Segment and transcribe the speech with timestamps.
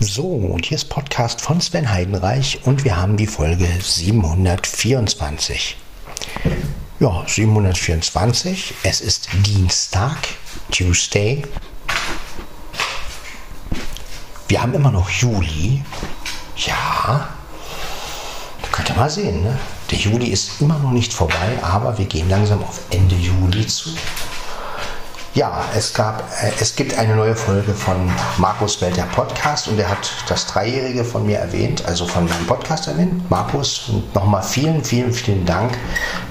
[0.00, 5.76] So, und hier ist Podcast von Sven Heidenreich und wir haben die Folge 724.
[6.98, 8.74] Ja, 724.
[8.82, 10.16] Es ist Dienstag,
[10.72, 11.44] Tuesday.
[14.48, 15.82] Wir haben immer noch Juli.
[16.56, 17.28] Ja,
[18.72, 19.58] könnt ihr mal sehen, ne?
[19.90, 23.90] Der Juli ist immer noch nicht vorbei, aber wir gehen langsam auf Ende Juli zu.
[25.34, 28.08] Ja, es, gab, äh, es gibt eine neue Folge von
[28.38, 32.46] Markus Welt, der Podcast, und er hat das Dreijährige von mir erwähnt, also von meinem
[32.46, 33.28] Podcast erwähnt.
[33.28, 35.76] Markus, nochmal vielen, vielen, vielen Dank,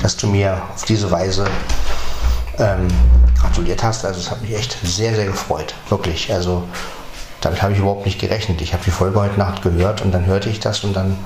[0.01, 1.45] dass du mir auf diese Weise
[2.59, 2.87] ähm,
[3.37, 4.05] gratuliert hast.
[4.05, 5.75] Also es hat mich echt sehr, sehr gefreut.
[5.89, 6.33] Wirklich.
[6.33, 6.63] Also
[7.41, 8.61] damit habe ich überhaupt nicht gerechnet.
[8.61, 11.17] Ich habe die Folge heute Nacht gehört und dann hörte ich das und dann,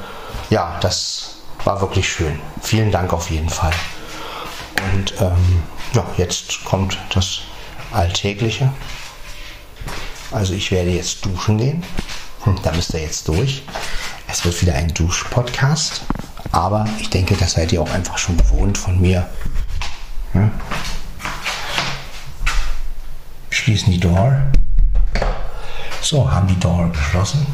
[0.50, 2.40] ja, das war wirklich schön.
[2.60, 3.74] Vielen Dank auf jeden Fall.
[4.96, 5.62] Und ähm,
[5.94, 7.42] ja, jetzt kommt das
[7.92, 8.72] Alltägliche.
[10.32, 11.84] Also ich werde jetzt duschen gehen.
[12.44, 13.64] Hm, da müsst ihr jetzt durch.
[14.28, 16.02] Es wird wieder ein Dusch-Podcast.
[16.52, 19.30] Aber ich denke, das seid ihr auch einfach schon gewohnt von mir.
[20.34, 20.52] Ja?
[23.50, 24.42] Schließen die Door.
[26.02, 27.46] So, haben die Door geschlossen.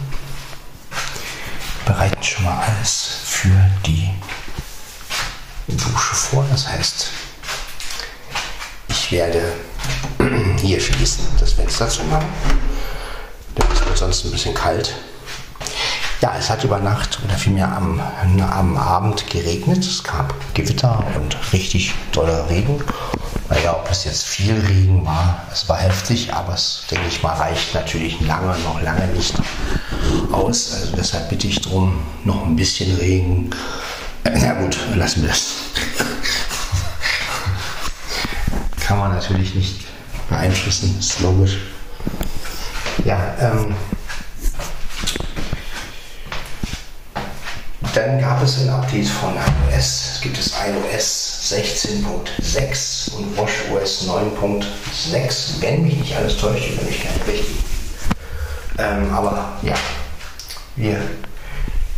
[1.85, 4.09] Bereiten schon mal alles für die
[5.67, 6.45] Dusche vor.
[6.49, 7.09] Das heißt,
[8.89, 9.53] ich werde
[10.61, 12.27] hier schließen, das Fenster zu machen.
[13.73, 14.93] Es wird sonst ein bisschen kalt.
[16.21, 17.99] Ja, es hat über Nacht oder vielmehr am,
[18.49, 19.79] am Abend geregnet.
[19.79, 22.81] Es gab Gewitter und richtig doller Regen.
[23.49, 27.33] Naja, ob es jetzt viel Regen war, es war heftig, aber es, denke ich mal,
[27.33, 29.35] reicht natürlich lange, noch lange nicht
[30.31, 30.73] aus.
[30.73, 33.49] Also deshalb bitte ich darum, noch ein bisschen Regen.
[34.23, 35.55] Na gut, lassen wir das.
[38.85, 39.85] Kann man natürlich nicht
[40.29, 41.57] beeinflussen, ist logisch.
[43.05, 43.75] Ja, ähm,
[47.93, 50.15] dann gab es ein Update von iOS.
[50.15, 57.03] Es gibt es iOS 16.6 und WatchOS 9.6, wenn mich nicht alles täuscht, wenn mich
[57.03, 57.55] nicht richtig.
[58.79, 59.75] Ähm, aber ja,
[60.75, 60.99] wir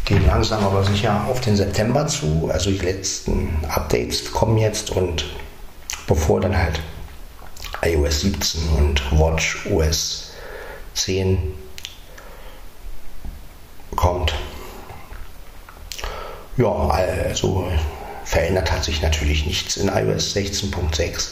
[0.03, 2.49] gehen langsam aber sicher auf den September zu.
[2.51, 5.25] Also die letzten Updates kommen jetzt und
[6.07, 6.81] bevor dann halt
[7.83, 10.31] iOS 17 und Watch OS
[10.93, 11.53] 10
[13.95, 14.33] kommt.
[16.57, 17.67] Ja, also
[18.23, 21.29] verändert hat sich natürlich nichts in iOS 16.6.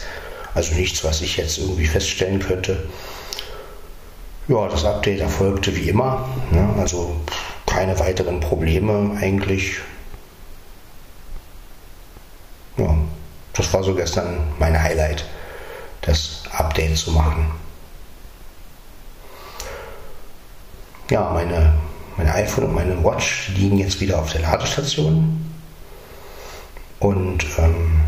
[0.53, 2.87] Also nichts, was ich jetzt irgendwie feststellen könnte.
[4.47, 6.27] Ja, das Update erfolgte wie immer.
[6.51, 6.75] Ne?
[6.77, 7.15] Also
[7.65, 9.77] keine weiteren Probleme eigentlich.
[12.77, 12.97] Ja,
[13.53, 15.25] das war so gestern mein Highlight
[16.01, 17.51] das Update zu machen.
[21.09, 21.73] Ja, meine,
[22.17, 25.39] mein iPhone und meine Watch liegen jetzt wieder auf der Ladestation.
[26.99, 28.01] Und ähm,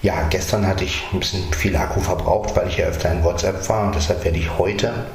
[0.00, 3.68] ja, gestern hatte ich ein bisschen viel Akku verbraucht, weil ich ja öfter in WhatsApp
[3.68, 3.86] war.
[3.86, 5.06] Und deshalb werde ich heute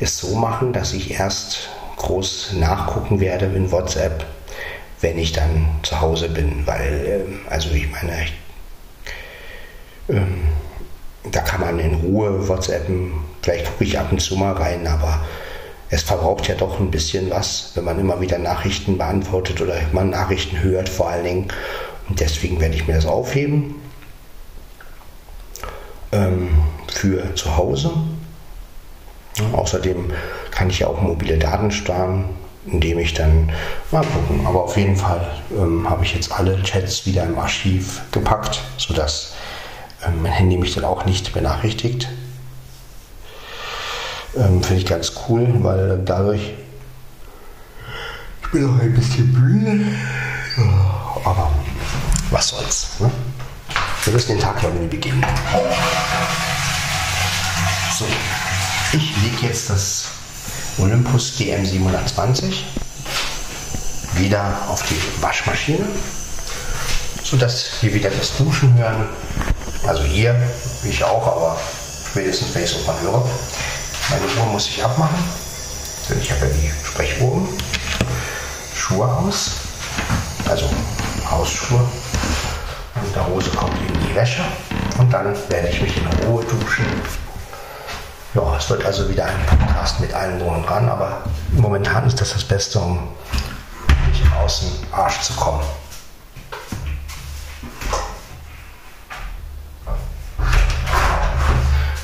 [0.00, 1.68] das so machen, dass ich erst
[1.98, 4.24] groß nachgucken werde in WhatsApp,
[5.00, 8.26] wenn ich dann zu Hause bin, weil, ähm, also ich meine,
[10.08, 10.48] ähm,
[11.30, 15.20] da kann man in Ruhe WhatsAppen, vielleicht gucke ich ab und zu mal rein, aber
[15.90, 20.10] es verbraucht ja doch ein bisschen was, wenn man immer wieder Nachrichten beantwortet oder man
[20.10, 21.48] Nachrichten hört vor allen Dingen.
[22.08, 23.76] Und deswegen werde ich mir das aufheben
[26.12, 26.48] ähm,
[26.88, 27.90] für zu Hause.
[29.38, 30.12] Ja, außerdem
[30.50, 32.24] kann ich ja auch mobile Daten sparen
[32.72, 33.50] indem ich dann
[33.90, 34.46] mal gucken.
[34.46, 35.26] Aber auf jeden Fall
[35.56, 39.34] ähm, habe ich jetzt alle Chats wieder im Archiv gepackt, sodass
[40.06, 42.08] ähm, mein Handy mich dann auch nicht benachrichtigt.
[44.36, 46.52] Ähm, Finde ich ganz cool, weil dadurch
[48.42, 49.84] ich bin auch ein bisschen müde.
[51.24, 51.50] Aber
[52.30, 52.88] was soll's.
[52.98, 53.10] Ne?
[54.04, 55.24] Wir müssen den Tag irgendwie beginnen.
[57.98, 58.06] So,
[58.92, 60.08] ich lege jetzt das
[60.78, 62.62] Olympus GM720
[64.14, 65.86] wieder auf die Waschmaschine,
[67.22, 69.08] sodass wir wieder das Duschen hören.
[69.86, 70.34] Also hier,
[70.84, 71.60] ich auch, aber
[72.10, 73.28] spätestens wenn ich es mal höre.
[74.08, 75.22] Meine Uhr muss ich abmachen,
[76.08, 77.46] denn ich habe ja die Sprechuhren.
[78.74, 79.50] Schuhe aus,
[80.48, 80.70] also
[81.30, 81.86] Hausschuhe.
[82.94, 84.42] Und der Hose kommt in die Wäsche
[84.96, 86.86] und dann werde ich mich in Ruhe duschen
[88.34, 91.22] ja, es wird also wieder ein Podcast mit allen und dran, aber
[91.52, 93.08] momentan ist das das Beste, um
[94.08, 95.62] nicht aus dem Arsch zu kommen.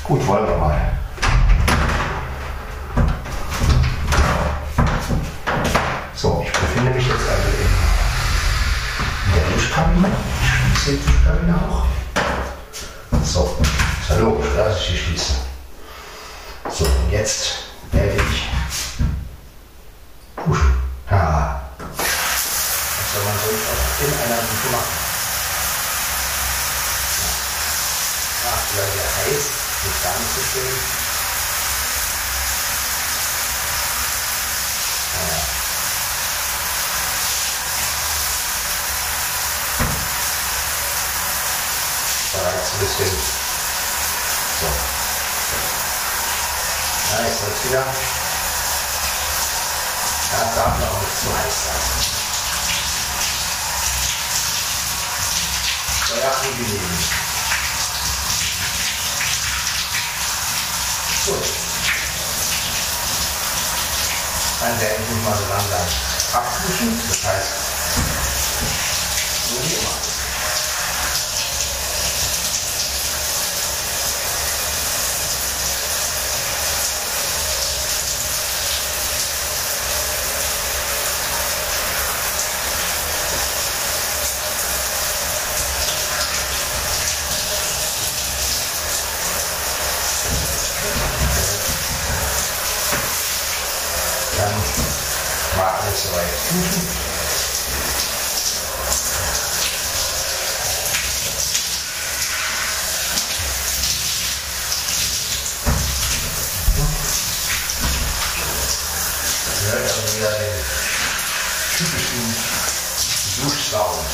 [0.03, 0.91] Gut, wollen wir mal.
[6.15, 10.07] So, ich befinde mich jetzt also in, der Duschkabine.
[10.73, 11.85] Ich schließe die Duschkabine auch.
[13.23, 13.57] So,
[14.01, 15.44] ist ja logisch, dass ich die schließe.
[16.77, 17.53] So, jetzt
[17.93, 18.49] werde ich
[20.35, 20.73] duschen.
[21.09, 21.61] Ja.
[21.79, 24.93] Was soll man sonst auch in einer Dusche machen?
[28.43, 29.45] Ja, vielleicht sehr heiß,
[29.85, 30.75] nicht gar nicht so schön.
[35.15, 35.19] Ja.
[42.33, 43.13] Da reizt ein bisschen.
[44.59, 44.67] So.
[47.15, 47.79] Ja, jetzt wird's wieder.
[47.79, 47.85] Ja,
[50.49, 51.83] es darf mir auch nicht zu heiß sein.
[56.07, 56.97] So, ja, angenehm.
[61.25, 61.47] Gut.
[64.59, 65.87] Dann werde ich mich mal so langsam
[66.33, 67.01] abduschen.
[67.07, 67.51] Das heißt,
[69.47, 69.95] so wie immer.
[94.37, 94.53] Dann
[95.55, 96.87] war alles soweit duschen.
[109.71, 110.57] Hört also wieder den
[111.77, 112.25] typischen
[113.41, 114.05] Duschsound.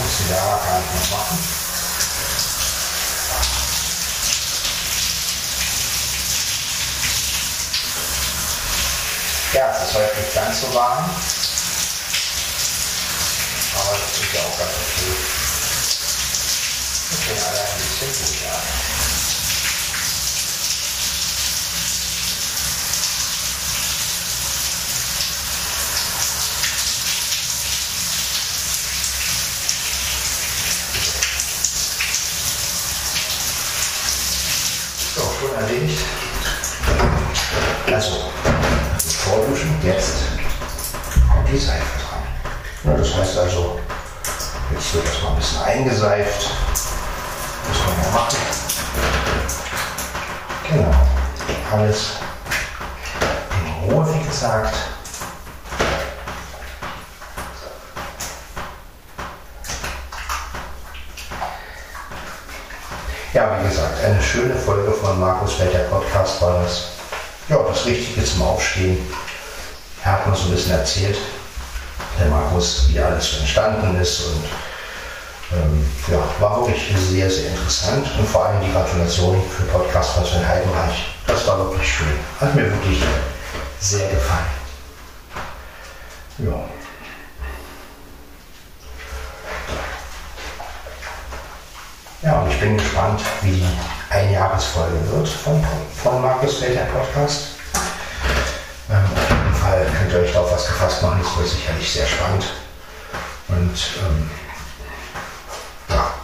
[0.00, 1.38] muss die Lava gar nicht noch machen.
[9.52, 9.74] Ja,
[10.30, 11.10] nicht ganz so warm.
[13.74, 15.16] Aber das ist ja auch ganz okay.
[17.26, 18.54] Gehen alle ein bisschen gut, ja.
[35.16, 36.04] So, schon erledigt.
[37.92, 38.30] Also,
[39.30, 40.14] vorduschen, jetzt
[41.28, 42.22] kommt die Seife dran.
[42.84, 43.78] Ja, das heißt also,
[44.72, 46.50] jetzt wird das mal ein bisschen eingeseift.
[47.68, 48.38] Das können wir machen.
[50.68, 50.94] Genau.
[51.72, 52.00] Alles
[53.86, 54.74] in Ruhe, wie gesagt.
[63.32, 66.88] Ja, wie gesagt, eine schöne Folge von Markus Welt, der Podcast war das.
[67.48, 68.98] Ja, das Richtige zum Aufstehen.
[70.02, 71.18] Er hat uns ein bisschen erzählt,
[72.18, 74.44] der Markus, wie alles entstanden ist und
[75.52, 80.24] ähm, ja, war wirklich sehr, sehr interessant und vor allem die Gratulation für Podcast von
[80.24, 81.14] Sven Heidenreich.
[81.26, 82.06] Das war wirklich schön.
[82.40, 83.02] Hat mir wirklich
[83.80, 84.46] sehr gefallen.
[86.38, 86.64] Ja.
[92.22, 93.66] Ja, und ich bin gespannt, wie die
[94.10, 95.64] Einjahresfolge wird von,
[96.02, 97.60] von Markus Feld, der Podcast.
[98.90, 101.20] Ähm, auf jeden Fall könnt euch da auf was gefasst machen.
[101.22, 102.44] Es wird sicherlich sehr spannend.
[103.48, 104.30] Und ähm,
[105.88, 106.14] ja.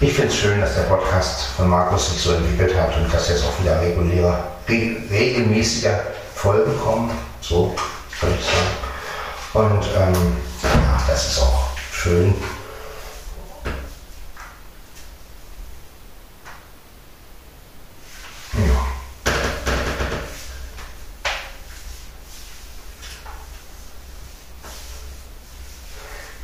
[0.00, 3.28] Ich finde es schön, dass der Podcast von Markus sich so entwickelt hat und dass
[3.28, 6.00] jetzt auch wieder regulärer, re regelmäßiger
[6.34, 7.10] Folgen kommen.
[7.40, 7.74] So
[8.20, 9.76] würde ich sagen.
[9.76, 12.34] Und ähm, ja, das ist auch schön.
[18.58, 18.98] Ja.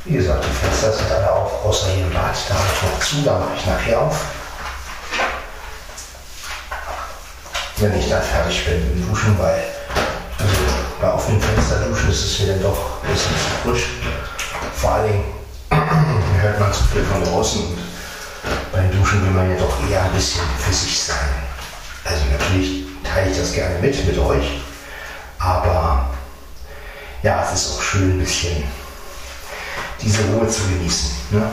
[0.07, 2.35] Wie gesagt, die Fenster sind alle auf, außer hier Bad.
[2.47, 4.21] Da habe ich noch zu, da mache ich nachher auf.
[7.77, 9.63] Wenn ich dann fertig bin mit dem Duschen, weil
[10.37, 10.55] also
[11.01, 13.85] bei offenen Fenster duschen ist es mir dann doch ein bisschen zu frisch.
[14.75, 15.23] Vor allen Dingen
[16.41, 17.77] hört man zu viel von draußen und
[18.71, 21.33] beim Duschen will man ja doch eher ein bisschen für sich sein.
[22.03, 24.61] Also natürlich teile ich das gerne mit mit euch,
[25.39, 26.11] aber
[27.23, 28.84] ja, es ist auch schön ein bisschen
[30.01, 31.09] diese Ruhe zu genießen.
[31.31, 31.51] Ne?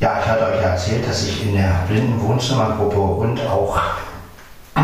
[0.00, 3.80] Ja, ich hatte euch ja erzählt, dass ich in der blinden Wohnzimmergruppe und auch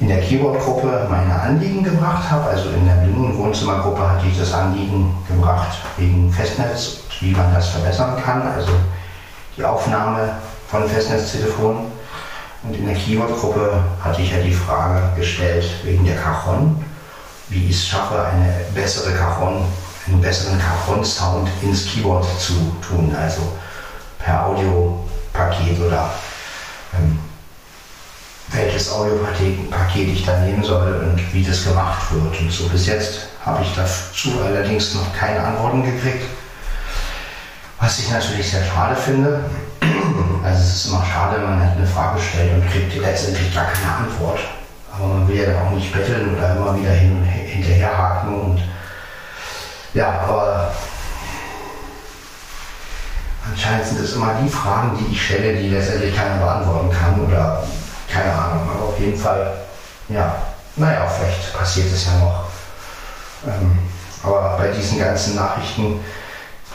[0.00, 2.46] in der Keyboard-Gruppe meine Anliegen gebracht habe.
[2.46, 7.68] Also in der blinden Wohnzimmergruppe hatte ich das Anliegen gebracht wegen Festnetz, wie man das
[7.68, 8.42] verbessern kann.
[8.48, 8.72] Also
[9.56, 10.30] die Aufnahme
[10.68, 11.92] von Festnetztelefonen.
[12.64, 16.84] Und in der Keyboard-Gruppe hatte ich ja die Frage gestellt wegen der Cajon,
[17.48, 19.66] wie ich es schaffe, eine bessere Cajon
[20.06, 22.52] einen besseren Cajon-Sound ins Keyboard zu
[22.86, 23.40] tun, also
[24.18, 26.10] per Audiopaket oder
[26.94, 27.18] ähm,
[28.48, 32.40] welches Audiopaket Paket ich da nehmen soll und wie das gemacht wird.
[32.40, 36.26] Und so bis jetzt habe ich dazu allerdings noch keine Antworten gekriegt,
[37.80, 39.44] was ich natürlich sehr schade finde.
[40.44, 43.96] Also es ist immer schade, man hat eine Frage gestellt und kriegt letztendlich gar keine
[43.96, 44.38] Antwort.
[44.92, 48.62] Aber man will ja auch nicht betteln oder immer wieder hin hinterherhaken und
[49.94, 50.72] ja, aber
[53.50, 57.62] anscheinend sind es immer die Fragen, die ich stelle, die letztendlich keiner beantworten kann oder
[58.12, 58.68] keine Ahnung.
[58.74, 59.52] Aber auf jeden Fall,
[60.08, 60.34] ja,
[60.76, 62.44] naja, vielleicht passiert es ja noch.
[63.46, 63.78] Ähm,
[64.22, 66.00] aber bei diesen ganzen Nachrichten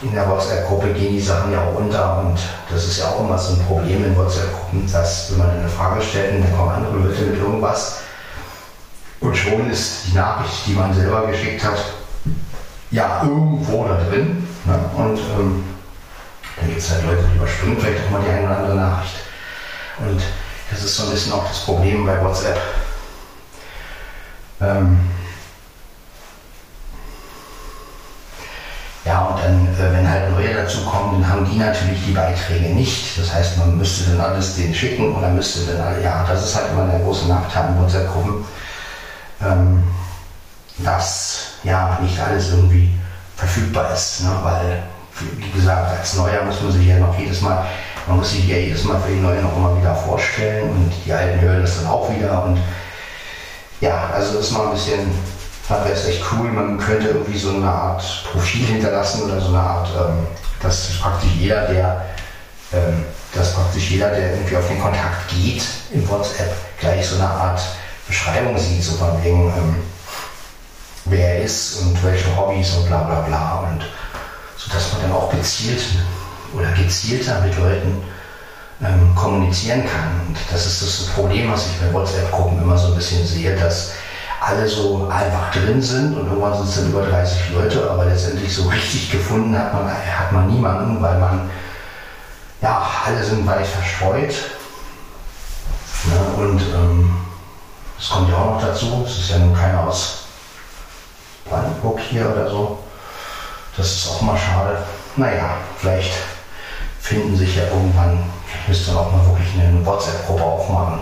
[0.02, 2.40] in der WhatsApp-Gruppe gehen die Sachen ja auch unter und
[2.72, 6.02] das ist ja auch immer so ein Problem in WhatsApp-Gruppen, dass wenn man eine Frage
[6.02, 7.98] stellt und dann kommen andere Leute mit irgendwas
[9.20, 11.78] und schon ist die Nachricht, die man selber geschickt hat,
[12.92, 14.48] ja irgendwo da drin.
[14.66, 14.80] Ne?
[14.96, 15.64] Und ähm,
[16.58, 19.16] dann gibt es halt Leute, die überspringen vielleicht auch mal die eine oder andere Nachricht.
[20.00, 20.22] Und
[20.70, 22.60] das ist so ein bisschen auch das Problem bei WhatsApp.
[24.62, 25.00] Ähm
[29.06, 33.18] ja, und dann, äh, wenn halt neue dazukommen, dann haben die natürlich die Beiträge nicht.
[33.18, 36.56] Das heißt, man müsste dann alles denen schicken dann müsste dann, alle, ja, das ist
[36.56, 38.46] halt immer der große Nachteil in WhatsApp-Gruppen.
[39.42, 39.84] Ähm
[40.84, 42.92] dass ja nicht alles irgendwie
[43.36, 44.22] verfügbar ist.
[44.22, 44.32] Ne?
[44.44, 44.84] Weil,
[45.38, 47.66] wie gesagt, als Neuer muss man sich ja noch jedes Mal,
[48.08, 51.14] man muss sich ja jedes Mal für die Neuen noch immer wieder vorstellen und die
[51.14, 52.44] Alten hören das dann auch wieder.
[52.44, 52.60] Und
[53.82, 55.12] ja, also das ist mal ein bisschen,
[55.68, 59.60] das wäre echt cool, man könnte irgendwie so eine Art Profil hinterlassen oder so eine
[59.60, 60.28] Art, ähm,
[60.62, 62.06] dass praktisch jeder, der
[62.72, 67.28] ähm, dass praktisch jeder, der irgendwie auf den Kontakt geht in WhatsApp, gleich so eine
[67.28, 67.62] Art
[68.08, 69.76] Beschreibung sieht, so von wegen, ähm,
[71.06, 73.70] wer er ist und welche Hobbys und bla bla bla.
[73.70, 73.86] Und
[74.58, 75.82] so dass man dann auch gezielt
[76.54, 78.04] oder gezielter mit Leuten
[78.84, 80.28] ähm, kommunizieren kann.
[80.28, 83.92] Und das ist das Problem, was ich bei WhatsApp-Gruppen immer so ein bisschen sehe, dass
[84.42, 88.56] alle so einfach drin sind und irgendwann sind es dann über 30 Leute, aber letztendlich
[88.56, 91.50] so richtig gefunden hat man, hat man niemanden, weil man,
[92.62, 94.34] ja, alle sind weit verstreut.
[96.06, 97.16] Ja, und ähm,
[97.98, 100.29] das kommt ja auch noch dazu, es ist ja nun keiner aus
[101.50, 102.80] Brandenburg hier oder so.
[103.76, 104.78] Das ist auch mal schade.
[105.16, 106.14] Naja, vielleicht
[107.00, 111.00] finden sich ja irgendwann, ich müsste auch mal wirklich eine WhatsApp-Gruppe aufmachen.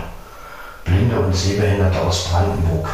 [0.84, 2.88] Blinde und Sehbehinderte aus Brandenburg.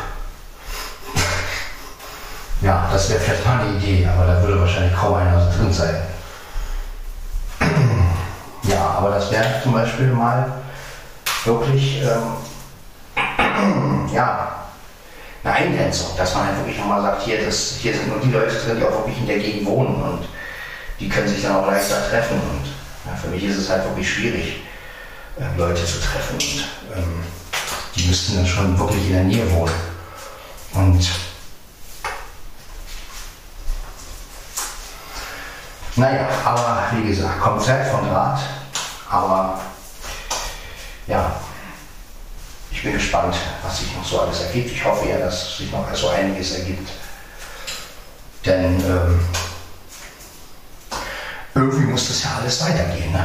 [2.62, 5.94] ja, das wäre vielleicht mal eine Idee, aber da würde wahrscheinlich kaum einer drin sein.
[8.64, 10.50] ja, aber das wäre zum Beispiel mal
[11.44, 14.63] wirklich, ähm, ja,
[15.44, 18.54] eine Eingrenzung, dass man halt wirklich nochmal sagt, hier, das, hier sind nur die Leute
[18.54, 20.28] drin, die auch wirklich in der Gegend wohnen und
[20.98, 22.36] die können sich dann auch leichter treffen.
[22.36, 22.66] Und
[23.04, 24.62] ja, für mich ist es halt wirklich schwierig,
[25.38, 26.34] äh, Leute zu treffen.
[26.34, 27.22] Und, ähm,
[27.94, 29.74] die müssten dann schon wirklich in der Nähe wohnen.
[30.72, 31.08] Und
[35.96, 38.40] naja, aber wie gesagt, kommt Zeit von Draht.
[39.10, 39.60] Aber
[41.06, 41.36] ja,
[42.74, 44.70] ich bin gespannt, was sich noch so alles ergibt.
[44.72, 46.90] Ich hoffe ja, dass sich noch so einiges ergibt.
[48.44, 49.20] Denn ähm,
[51.54, 53.12] irgendwie muss das ja alles weitergehen.
[53.12, 53.24] Ne?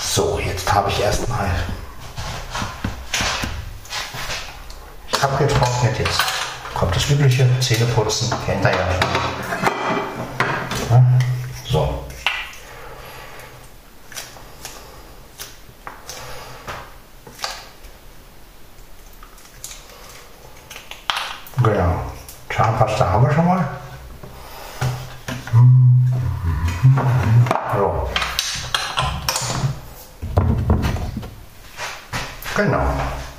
[0.00, 1.50] So, jetzt habe ich erstmal.
[5.12, 6.20] Ich habe getrocknet, jetzt
[6.74, 9.00] kommt das übliche Zähneputzen, kennt ihr ja
[10.88, 11.20] schon.
[11.70, 12.04] So.
[21.62, 22.10] Genau.
[22.60, 23.64] Zahnpasta haben wir schon mal.
[27.74, 28.10] So.
[32.54, 32.76] Genau.
[32.76, 33.29] Ja.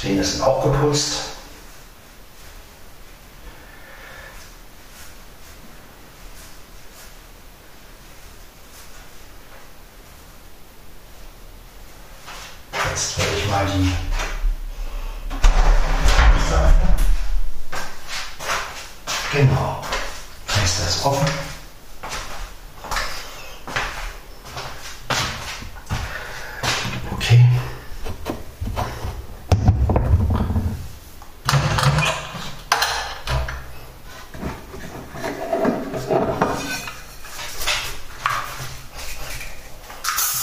[0.00, 1.24] Zähne sind auch geputzt.
[12.72, 13.92] Jetzt werde ich mal die
[19.32, 19.80] Genau.
[20.46, 21.28] Fenster ist offen.
[27.12, 27.46] Okay.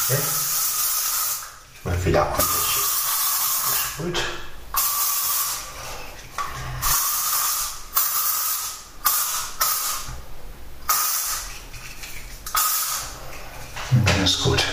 [0.08, 0.17] Okay.
[1.84, 2.58] Mal wieder ordentlich
[3.98, 4.24] gesprüht.
[13.91, 14.63] Und dann ist gut.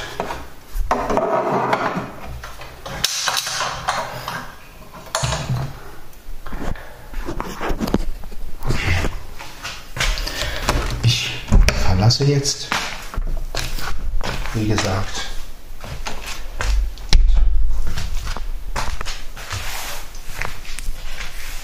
[11.03, 11.31] Ich
[12.29, 12.69] jetzt,
[14.55, 15.23] wie gesagt,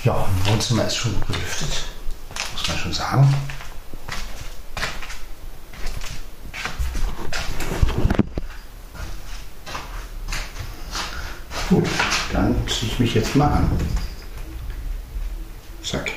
[0.04, 1.36] ja, im Wohnzimmer ist schon gut
[2.52, 3.34] muss man schon sagen.
[11.68, 11.88] Gut,
[12.32, 13.70] dann ziehe ich mich jetzt mal an.
[15.82, 16.10] Zack.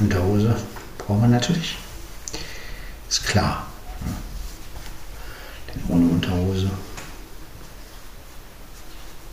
[0.00, 0.56] Unterhose
[0.96, 1.78] brauchen wir natürlich.
[3.08, 3.66] Ist klar.
[5.68, 6.70] Denn ohne Unterhose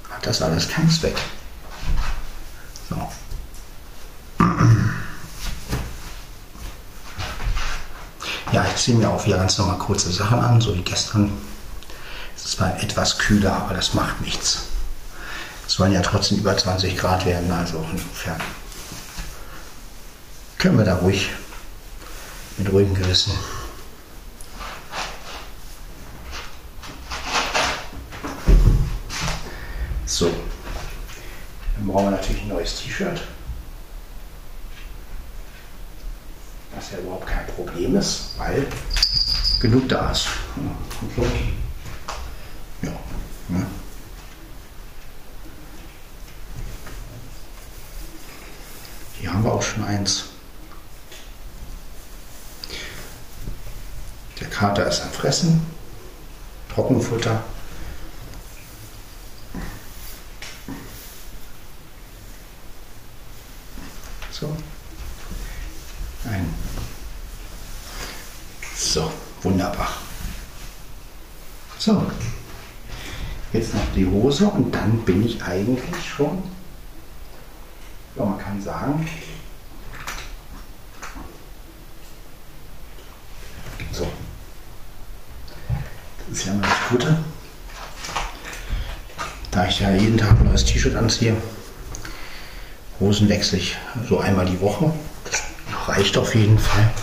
[0.10, 1.18] hat das alles keinen Zweck.
[2.90, 2.96] So.
[8.54, 11.32] Ja, ich ziehe mir auch wieder ganz normal kurze Sachen an, so wie gestern.
[12.36, 14.62] Es ist zwar etwas kühler, aber das macht nichts.
[15.68, 18.40] Es sollen ja trotzdem über 20 Grad werden, also insofern
[20.58, 21.30] können wir da ruhig
[22.58, 23.34] mit ruhigem Gewissen
[30.18, 30.32] So,
[31.76, 33.22] dann brauchen wir natürlich ein neues T-Shirt.
[36.74, 38.66] Was ja überhaupt kein Problem ist, weil
[39.60, 40.28] genug da ist.
[42.82, 42.90] Ja,
[43.50, 43.68] ne?
[49.20, 50.30] Hier haben wir auch schon eins.
[54.58, 55.62] Kater ist am Fressen.
[56.74, 57.44] Trockenfutter.
[64.32, 64.48] So.
[66.28, 66.52] Ein.
[68.76, 69.12] So,
[69.44, 69.90] wunderbar.
[71.78, 72.12] So.
[73.54, 76.42] Jetzt noch die Hose und dann bin ich eigentlich schon,
[78.16, 79.08] ja, man kann sagen,
[83.92, 84.08] so.
[86.30, 87.18] Das ist ja mal das Gute.
[89.50, 91.36] Da ich ja jeden Tag ein neues T-Shirt anziehe,
[93.00, 94.94] Hosen wechsle ich so einmal die Woche.
[95.26, 95.42] Das
[95.88, 96.94] reicht auf jeden Fall.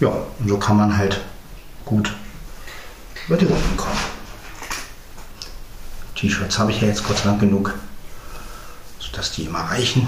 [0.00, 1.20] Ja, und so kann man halt
[1.84, 2.12] gut
[3.28, 3.98] über die Runden kommen.
[6.16, 7.74] T-Shirts habe ich ja jetzt sei Dank genug,
[8.98, 10.06] sodass die immer reichen.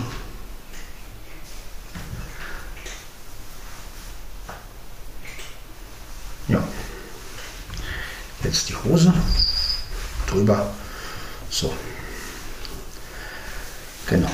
[6.49, 6.63] Ja,
[8.43, 9.13] jetzt die Hose
[10.27, 10.75] drüber.
[11.55, 11.73] So,
[14.07, 14.29] Genau.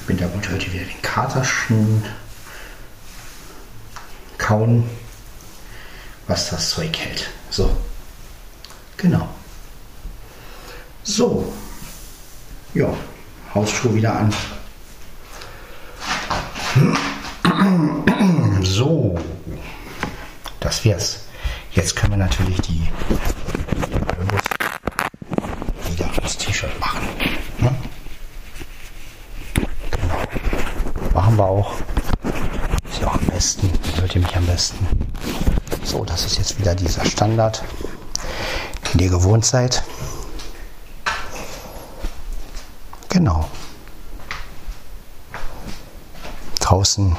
[0.00, 1.02] Ich bin da gut heute wieder den
[1.72, 2.04] Katerschen
[4.38, 4.90] kauen,
[6.26, 7.30] was das Zeug hält.
[7.50, 7.74] So.
[8.96, 9.28] Genau.
[11.04, 11.52] So.
[12.74, 12.92] Ja,
[13.54, 14.34] Hausschuhe wieder an.
[18.62, 19.18] So.
[20.60, 21.26] Das wär's.
[21.72, 22.88] Jetzt können wir natürlich die
[31.42, 31.74] wir auch.
[32.90, 34.86] Ist ja auch am besten, hört ihr mich am besten.
[35.82, 37.62] So, das ist jetzt wieder dieser Standard,
[38.94, 39.82] den ihr gewohnt seid.
[43.08, 43.48] Genau.
[46.60, 47.16] Draußen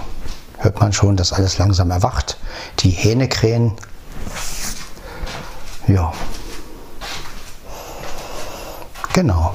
[0.60, 2.38] hört man schon, dass alles langsam erwacht.
[2.79, 3.73] Die Hähne krähen.
[5.88, 6.13] Ja.
[9.12, 9.53] Genau.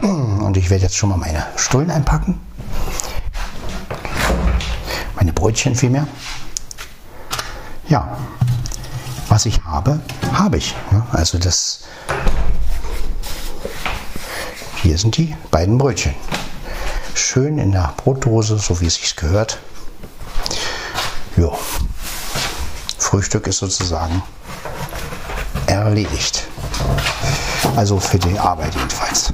[0.00, 2.40] Und ich werde jetzt schon mal meine Stullen einpacken
[5.22, 6.08] meine Brötchen vielmehr.
[7.88, 8.16] Ja,
[9.32, 9.98] was ich habe,
[10.34, 10.74] habe ich.
[11.10, 11.80] Also das,
[14.82, 16.14] hier sind die beiden Brötchen.
[17.14, 19.58] Schön in der Brotdose, so wie es sich gehört.
[21.38, 21.48] Ja,
[22.98, 24.22] Frühstück ist sozusagen
[25.64, 26.46] erledigt.
[27.74, 29.32] Also für die Arbeit jedenfalls.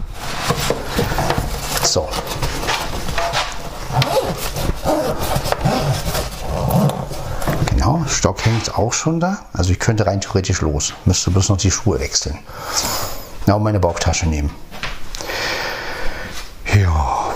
[1.82, 2.08] So,
[7.70, 9.46] Genau, Stock hängt auch schon da.
[9.52, 10.94] Also ich könnte rein theoretisch los.
[11.04, 12.38] Müsste bloß noch die Schuhe wechseln.
[13.46, 14.50] Ja, und meine Bauchtasche nehmen.
[16.74, 17.34] Ja.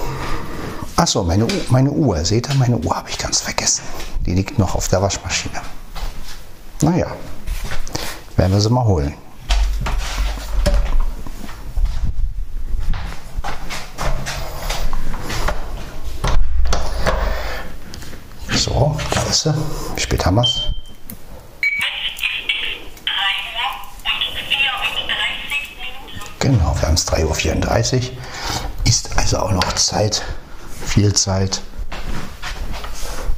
[0.97, 2.25] Achso, meine, meine Uhr.
[2.25, 3.83] Seht ihr, meine Uhr habe ich ganz vergessen.
[4.27, 5.61] Die liegt noch auf der Waschmaschine.
[6.81, 7.07] Naja,
[8.37, 9.15] werden wir sie mal holen.
[18.51, 19.55] So, da ist sie.
[19.97, 20.63] Wie spät haben wir es?
[26.39, 27.05] Genau, wir haben es
[27.93, 28.17] 3.34 Uhr.
[28.85, 30.23] Ist also auch noch Zeit,
[30.85, 31.61] viel Zeit.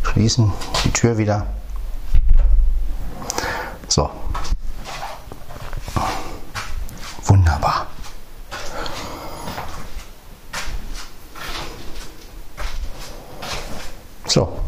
[0.02, 0.52] Schließen
[0.84, 1.46] die Tür wieder.
[3.88, 4.10] So.
[7.26, 7.86] Wunderbar.
[14.26, 14.64] So.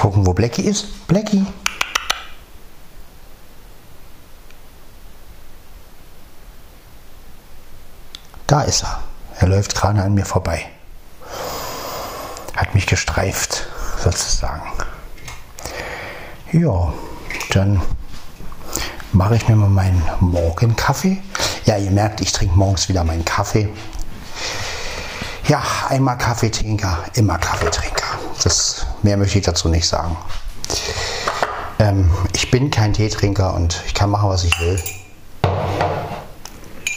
[0.00, 1.06] gucken, wo Blackie ist.
[1.06, 1.46] Blackie.
[8.46, 9.02] Da ist er.
[9.38, 10.64] Er läuft gerade an mir vorbei.
[12.56, 13.66] Hat mich gestreift,
[14.02, 14.62] sozusagen.
[16.52, 16.92] Ja,
[17.50, 17.82] dann
[19.12, 21.20] mache ich mir mal meinen Morgenkaffee.
[21.64, 23.68] Ja, ihr merkt, ich trinke morgens wieder meinen Kaffee.
[25.48, 28.06] Ja, einmal Kaffeetrinker, immer Kaffeetrinker.
[28.42, 30.16] Das, mehr möchte ich dazu nicht sagen.
[31.80, 34.80] Ähm, ich bin kein Teetrinker und ich kann machen, was ich will.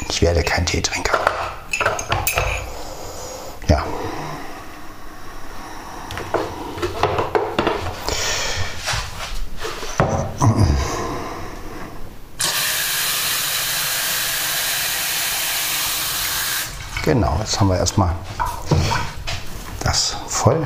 [0.10, 1.33] Ich werde kein Teetrinker.
[17.14, 18.16] Genau, jetzt haben wir erstmal
[19.84, 20.66] das voll.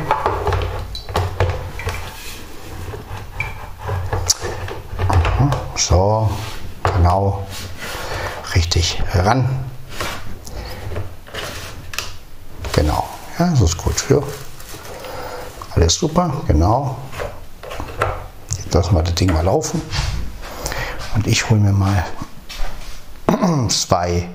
[5.75, 6.31] So,
[6.95, 7.45] genau,
[8.55, 9.65] richtig ran.
[12.71, 13.05] Genau,
[13.39, 14.05] ja, das ist gut.
[14.09, 14.19] Ja.
[15.75, 16.97] Alles super, genau.
[18.57, 19.81] Jetzt lassen wir das Ding mal laufen.
[21.13, 22.05] Und ich hole mir mal
[23.67, 24.29] zwei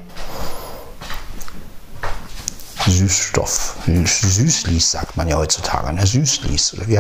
[2.93, 6.07] Süßstoff, Süßlis sagt man ja heutzutage, ne?
[6.07, 6.77] Süßlis.
[6.87, 6.99] Wie,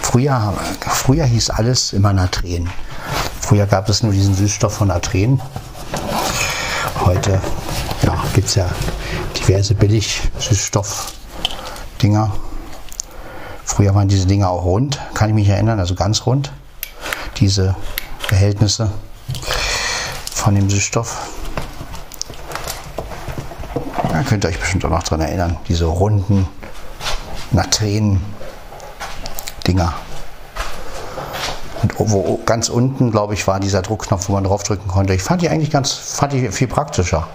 [0.00, 2.70] früher, früher hieß alles immer Natren.
[3.40, 5.40] Früher gab es nur diesen Süßstoff von Natren.
[7.04, 7.40] Heute
[8.02, 8.68] ja, gibt es ja
[9.36, 12.32] diverse Billig-Süßstoff-Dinger.
[13.64, 16.52] Früher waren diese Dinger auch rund, kann ich mich erinnern, also ganz rund.
[17.36, 17.76] Diese
[18.28, 18.90] Behältnisse
[20.34, 21.28] von dem Süßstoff.
[24.10, 25.56] Da könnt ihr euch bestimmt auch noch dran erinnern.
[25.68, 26.46] Diese runden
[27.50, 28.20] Natren-Dinger.
[31.82, 35.14] Und wo ganz unten, glaube ich, war dieser Druckknopf, wo man draufdrücken konnte.
[35.14, 37.26] Ich fand die eigentlich ganz, fand die viel praktischer.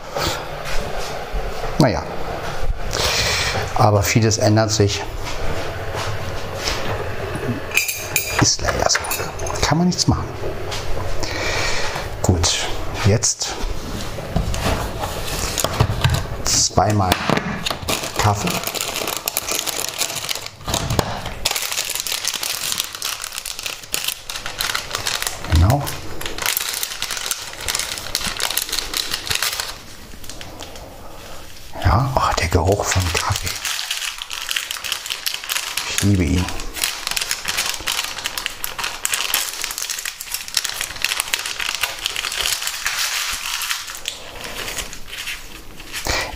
[1.79, 2.03] Naja.
[3.73, 5.01] Aber vieles ändert sich.
[8.39, 8.99] Ist leider so.
[9.61, 10.25] Kann man nichts machen.
[12.21, 12.67] Gut,
[13.05, 13.42] jetzt
[16.83, 17.13] zweimal
[18.17, 18.49] Kaffee.
[25.53, 25.81] Genau.
[31.83, 33.49] Ja, oh, der Geruch von Kaffee.
[35.89, 36.62] Ich liebe ihn.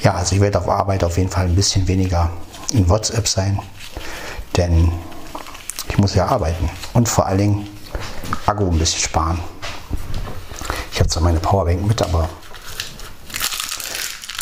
[0.03, 2.29] Ja, also ich werde auf Arbeit auf jeden Fall ein bisschen weniger
[2.71, 3.59] in WhatsApp sein,
[4.55, 4.91] denn
[5.89, 7.67] ich muss ja arbeiten und vor allen Dingen
[8.45, 9.39] Akku ein bisschen sparen.
[10.91, 12.29] Ich habe zwar meine Powerbank mit, aber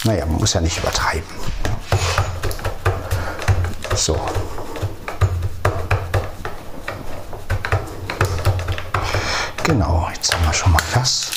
[0.03, 1.23] naja, man muss ja nicht übertreiben.
[3.95, 4.19] So.
[9.63, 11.34] Genau, jetzt haben wir schon mal das.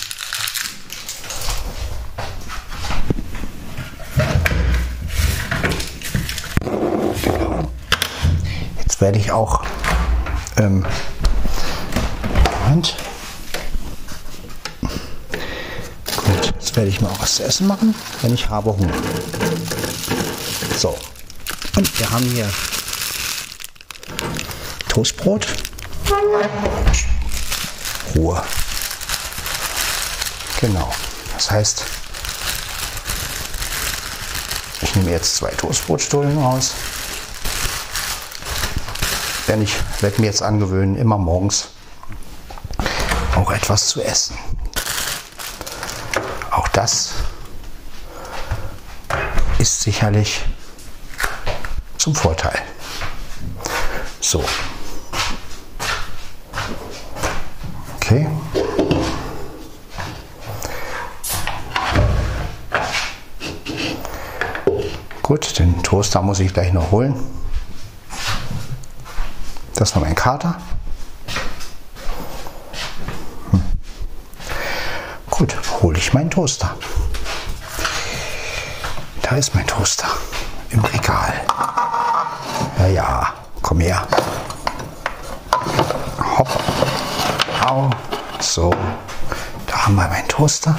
[8.99, 9.65] Werde ich auch
[10.57, 10.85] ähm,
[12.69, 12.97] Moment.
[16.17, 18.93] Gut, jetzt werde ich mal was zu essen machen, wenn ich habe Hunger.
[20.77, 20.99] So,
[21.77, 22.49] und wir haben hier
[24.89, 25.47] Toastbrot.
[28.15, 28.43] Ruhe.
[30.61, 30.93] Genau.
[31.35, 31.85] Das heißt,
[34.83, 36.75] ich nehme jetzt zwei Toastbrotstullen raus.
[39.49, 41.69] Denn ich werde mir jetzt angewöhnen, immer morgens
[43.35, 44.37] auch etwas zu essen.
[46.51, 47.15] Auch das
[49.59, 50.45] ist sicherlich
[51.97, 52.61] zum Vorteil.
[54.21, 54.45] So.
[57.97, 58.29] Okay.
[65.23, 67.38] Gut, den Toaster muss ich gleich noch holen.
[69.79, 70.57] Das war mein Kater.
[73.53, 73.63] Hm.
[75.31, 76.75] Gut, hole ich meinen Toaster.
[79.23, 80.09] Da ist mein Toaster
[80.71, 81.33] im Regal.
[82.81, 84.05] Ja, ja, komm her.
[86.37, 86.49] Hopp.
[87.65, 87.91] Au.
[88.41, 88.75] So,
[89.69, 90.77] da haben wir meinen Toaster.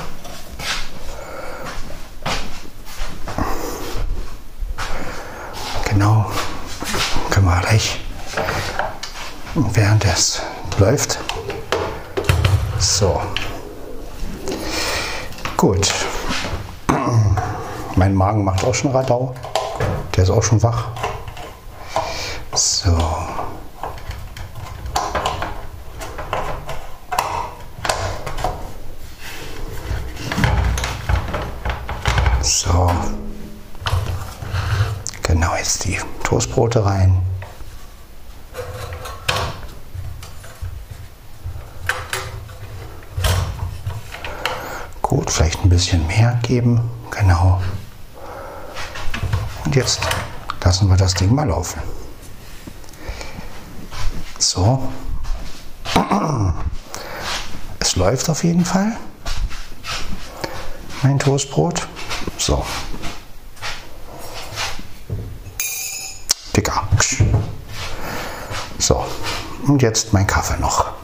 [5.86, 6.30] Genau.
[7.30, 8.02] Können wir gleich
[9.56, 10.42] während es
[10.78, 11.20] läuft.
[12.80, 13.22] So.
[15.58, 15.92] Gut.
[17.96, 19.36] Mein Magen macht auch schon Radau.
[20.16, 20.88] Der ist auch schon wach.
[22.54, 22.98] So.
[32.42, 32.92] So.
[35.24, 37.22] Genau, jetzt die Toastbrote rein.
[45.02, 46.82] Gut, vielleicht ein bisschen mehr geben.
[47.12, 47.62] Genau.
[49.64, 50.02] Und jetzt
[50.64, 51.80] lassen wir das Ding mal laufen.
[54.40, 54.90] So.
[57.82, 58.98] Es läuft auf jeden Fall.
[61.02, 61.88] Mein Toastbrot.
[62.38, 62.64] So.
[66.56, 66.88] Dicker.
[68.78, 69.06] So.
[69.66, 71.00] Und jetzt mein Kaffee noch.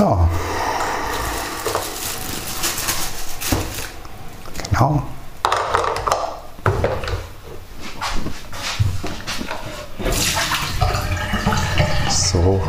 [0.00, 0.28] So.
[4.70, 5.02] Genau.
[12.08, 12.62] So.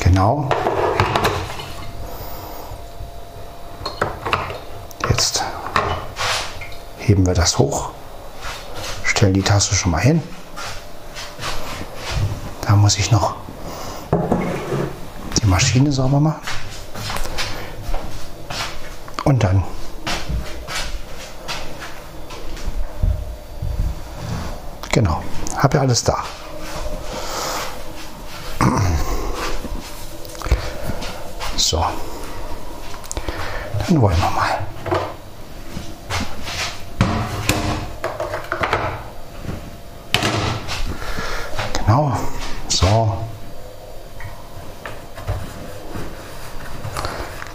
[0.00, 0.48] Genau.
[5.08, 5.44] Jetzt
[6.98, 7.90] heben wir das hoch,
[9.16, 10.22] stellen die Tasse schon mal hin.
[12.60, 13.36] Da muss ich noch
[15.40, 16.42] die Maschine sauber machen.
[19.24, 19.64] Und dann
[24.96, 25.22] Genau,
[25.58, 26.24] habe ja alles da.
[31.56, 31.84] So,
[33.86, 34.58] dann wollen wir mal.
[41.74, 42.16] Genau,
[42.68, 43.16] so.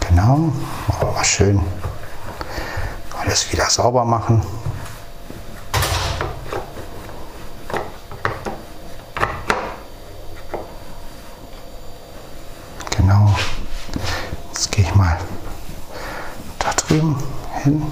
[0.08, 0.52] Genau,
[1.12, 1.60] mal schön
[3.32, 4.42] alles wieder sauber machen.
[12.96, 13.34] Genau.
[14.52, 15.18] Jetzt gehe ich mal
[16.58, 17.16] da drüben
[17.62, 17.82] hin.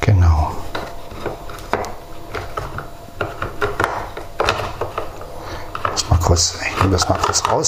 [0.00, 0.52] Genau.
[5.90, 6.92] Das mal kurz, ich nehme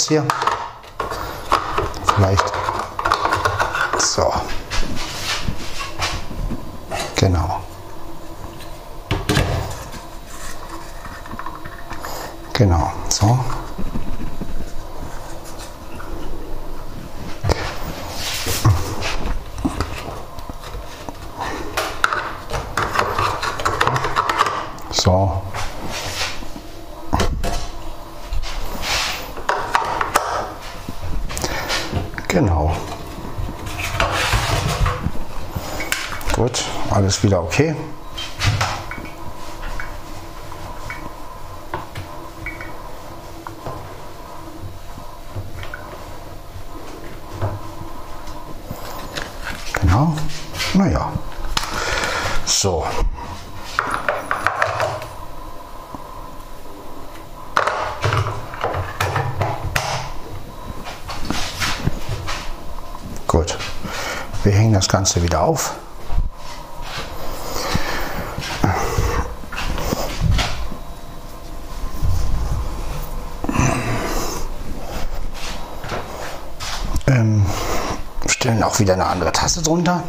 [0.00, 0.24] das mal kurz raus hier.
[2.14, 2.52] Vielleicht.
[3.98, 4.32] So.
[7.16, 7.60] Genau.
[12.52, 12.92] Genau.
[13.08, 13.38] So.
[24.92, 25.42] So.
[32.28, 32.76] Genau.
[36.36, 36.64] Gut,
[37.22, 37.74] wieder okay.
[49.80, 50.16] Genau.
[50.74, 51.12] Naja.
[52.46, 52.86] So.
[63.26, 63.58] Gut.
[64.42, 65.74] Wir hängen das Ganze wieder auf.
[78.40, 80.02] Stellen auch wieder eine andere Tasse drunter.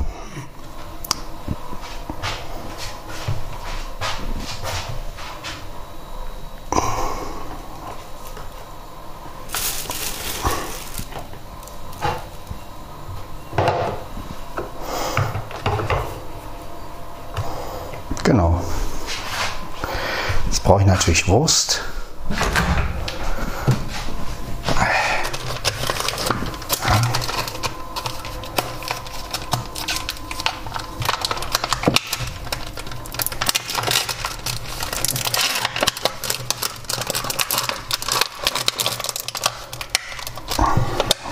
[18.23, 18.61] Genau.
[20.45, 21.81] Jetzt brauche ich natürlich Wurst.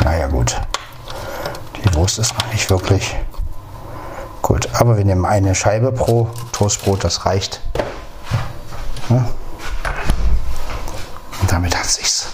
[0.03, 0.59] Naja gut,
[1.77, 3.15] die Wurst ist noch nicht wirklich
[4.41, 4.67] gut.
[4.73, 7.61] Aber wir nehmen eine Scheibe pro Toastbrot, das reicht.
[9.09, 9.25] Ja.
[11.41, 12.27] Und damit hat sich's.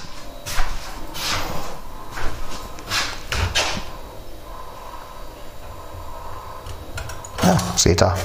[7.43, 8.15] Ja, seht ihr.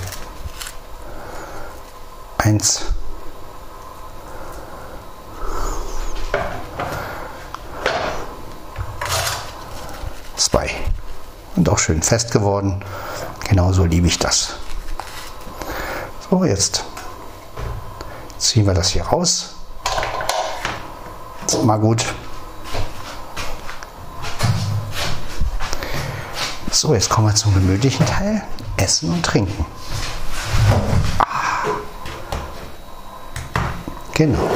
[2.38, 2.80] Eins.
[10.36, 10.70] Zwei.
[11.54, 12.82] Und auch schön fest geworden.
[13.46, 14.59] Genauso liebe ich das.
[16.30, 16.84] So, jetzt
[18.38, 19.56] ziehen wir das hier raus.
[21.44, 22.04] Ist mal gut.
[26.70, 28.42] So, jetzt kommen wir zum gemütlichen Teil.
[28.76, 29.66] Essen und Trinken.
[31.18, 31.64] Ah.
[34.14, 34.48] Genau.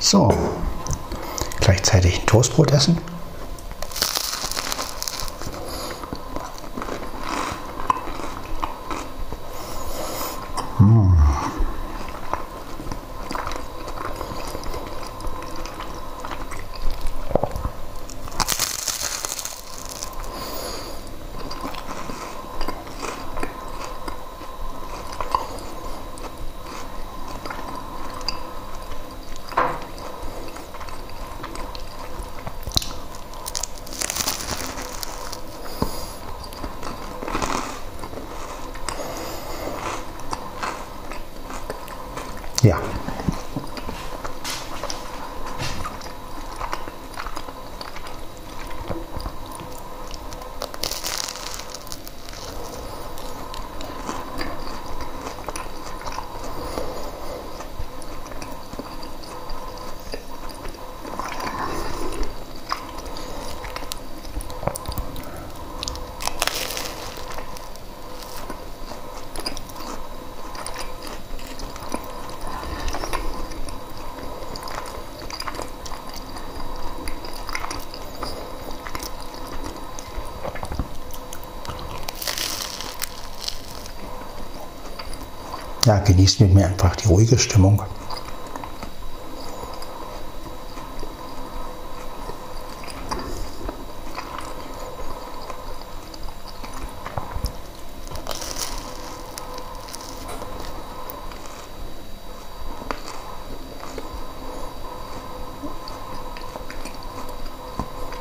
[0.00, 0.32] So,
[1.60, 2.98] gleichzeitig ein Toastbrot essen.
[42.62, 42.80] Ja.
[85.88, 87.82] Ja, genießt mit mir einfach die ruhige Stimmung.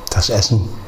[0.10, 0.87] Das Essen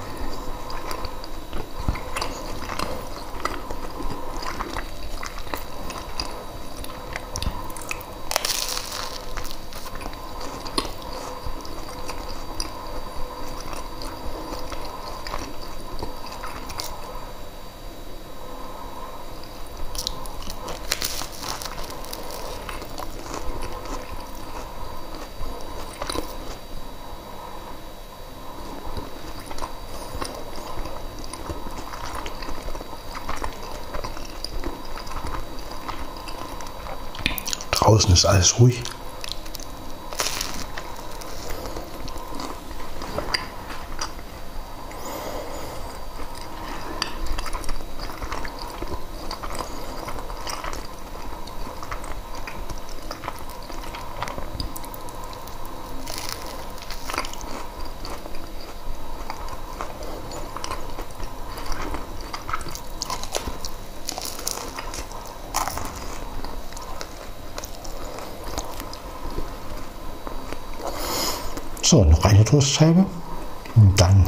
[37.99, 38.81] Draußen ist alles ruhig.
[71.89, 73.03] So, noch eine Toastscheibe.
[73.75, 74.23] Und dann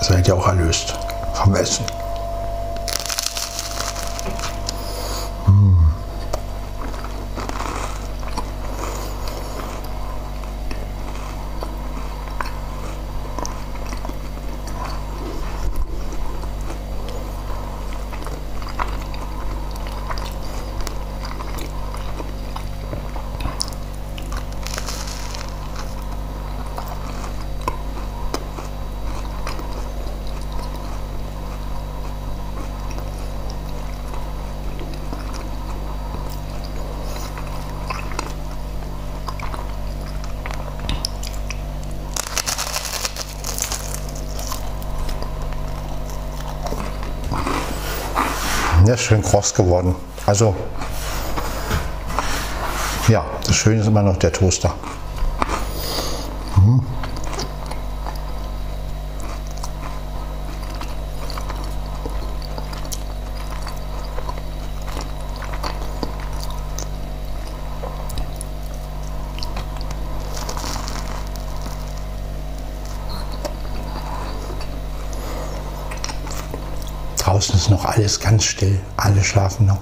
[0.00, 0.96] seid ihr auch erlöst
[1.32, 1.84] vom Essen.
[48.88, 49.94] Der ist schön kross geworden.
[50.24, 50.56] Also,
[53.06, 54.72] ja, das Schöne ist immer noch der Toaster.
[56.56, 56.86] Mhm.
[77.18, 78.78] Draußen ist noch alles ganz still.
[78.96, 79.80] Alle schlafen noch.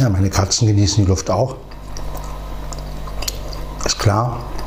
[0.00, 1.58] Ja, meine Katzen genießen die Luft auch.
[4.10, 4.59] Ist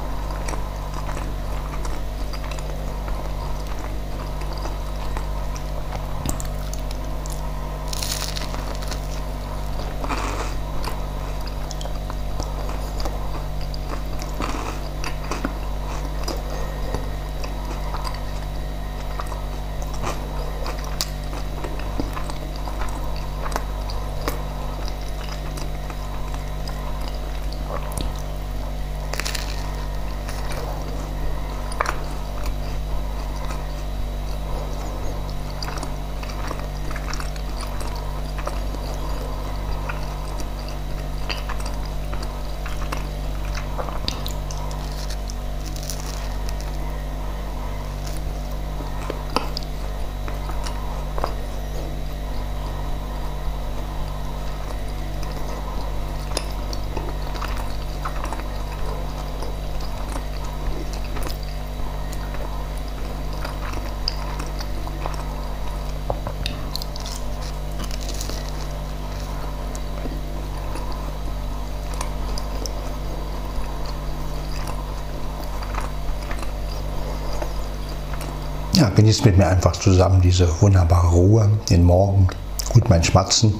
[79.04, 82.30] genießt mit mir einfach zusammen diese wunderbare Ruhe, den Morgen.
[82.70, 83.54] Gut, mein Schmatzen.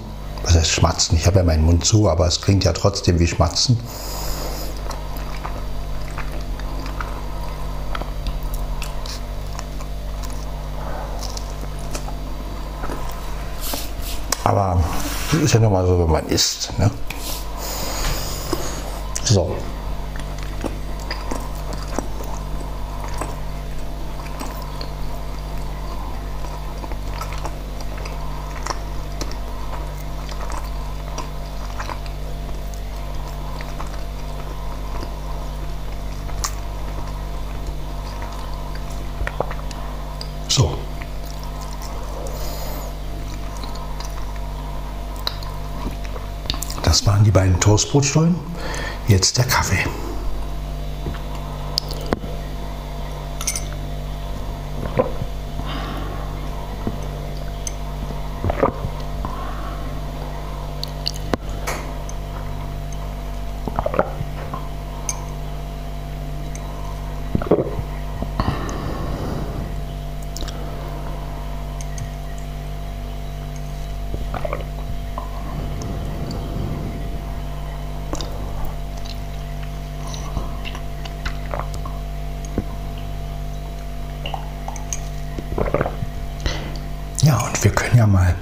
[0.46, 1.18] Was heißt Schmatzen?
[1.18, 3.78] Ich habe ja meinen Mund zu, aber es klingt ja trotzdem wie Schmatzen.
[14.46, 14.82] Aber
[15.34, 16.72] das ist ja nun mal so, wenn man isst.
[16.80, 16.90] Ne?
[19.26, 19.58] So.
[40.54, 40.78] So.
[46.84, 48.36] Das waren die beiden Toastbrotstollen.
[49.08, 49.84] Jetzt der Kaffee.
[87.26, 88.36] Ja, und wir können ja mal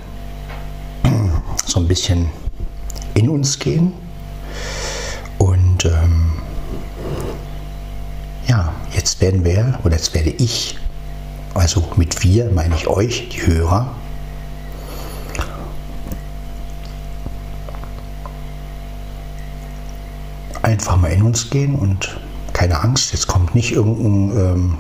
[1.68, 2.30] so ein bisschen
[3.14, 3.94] in uns gehen.
[5.38, 6.32] Und ähm,
[8.48, 10.80] ja, jetzt werden wir, oder jetzt werde ich,
[11.54, 13.94] also mit wir meine ich euch, die Hörer,
[20.64, 22.18] einfach mal in uns gehen und
[22.54, 24.78] keine Angst, jetzt kommt nicht irgendein ähm,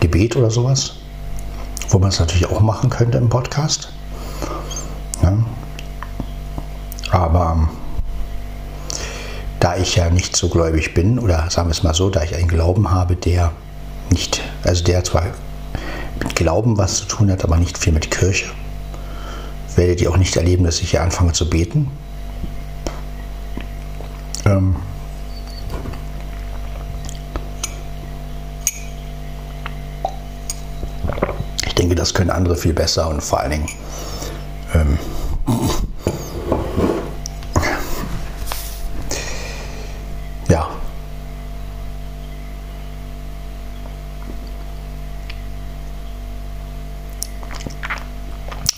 [0.00, 0.94] Gebet oder sowas,
[1.90, 3.92] wo man es natürlich auch machen könnte im Podcast.
[5.22, 5.38] Ja.
[7.10, 7.68] Aber ähm,
[9.60, 12.34] da ich ja nicht so gläubig bin, oder sagen wir es mal so, da ich
[12.34, 13.52] einen Glauben habe, der
[14.10, 15.24] nicht, also der zwar
[16.18, 18.46] mit Glauben was zu tun hat, aber nicht viel mit Kirche,
[19.76, 21.90] werdet ihr auch nicht erleben, dass ich hier anfange zu beten.
[24.44, 24.76] Ähm,
[32.18, 33.68] können andere viel besser und vor allen Dingen
[34.74, 34.98] ähm,
[40.48, 40.68] ja.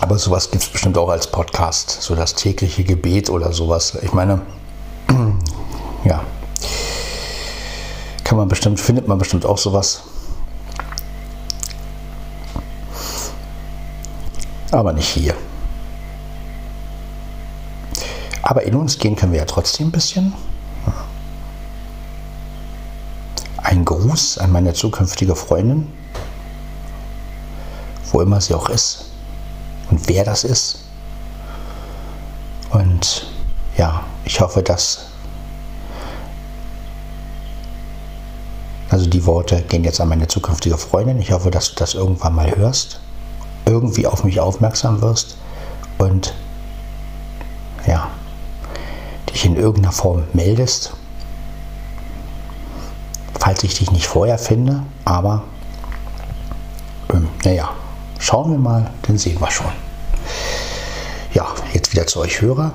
[0.00, 3.96] Aber sowas gibt es bestimmt auch als Podcast, so das tägliche Gebet oder sowas.
[4.02, 4.42] Ich meine,
[6.04, 6.22] ja,
[8.22, 10.02] kann man bestimmt, findet man bestimmt auch sowas.
[14.72, 15.34] Aber nicht hier.
[18.42, 20.32] Aber in uns gehen können wir ja trotzdem ein bisschen.
[23.58, 25.86] Ein Gruß an meine zukünftige Freundin,
[28.10, 29.06] wo immer sie auch ist
[29.90, 30.84] und wer das ist.
[32.70, 33.26] Und
[33.76, 35.06] ja, ich hoffe, dass
[38.88, 41.20] also die Worte gehen jetzt an meine zukünftige Freundin.
[41.20, 43.00] Ich hoffe, dass du das irgendwann mal hörst
[43.80, 45.36] irgendwie auf mich aufmerksam wirst
[45.96, 46.34] und
[47.86, 48.08] ja,
[49.32, 50.92] dich in irgendeiner Form meldest.
[53.38, 55.42] Falls ich dich nicht vorher finde, aber
[57.10, 57.70] ähm, naja,
[58.18, 59.72] schauen wir mal, dann sehen wir schon.
[61.32, 62.72] Ja, jetzt wieder zu euch Hörer.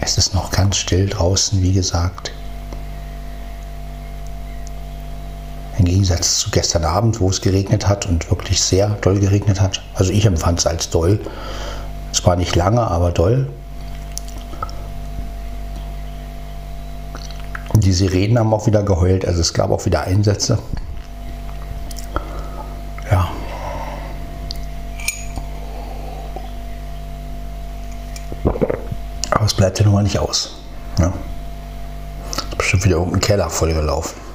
[0.00, 2.30] Es ist noch ganz still draußen, wie gesagt.
[5.78, 9.82] Im Gegensatz zu gestern Abend, wo es geregnet hat und wirklich sehr doll geregnet hat.
[9.94, 11.18] Also ich empfand es als doll.
[12.12, 13.48] Zwar nicht lange, aber doll.
[17.74, 20.60] Die Sirenen haben auch wieder geheult, also es gab auch wieder Einsätze.
[23.10, 23.28] Ja.
[29.30, 30.54] Aber es bleibt ja nun mal nicht aus.
[31.00, 31.12] Ja.
[32.36, 34.27] Ist bestimmt wieder irgendein Keller vollgelaufen.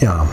[0.00, 0.28] Ja.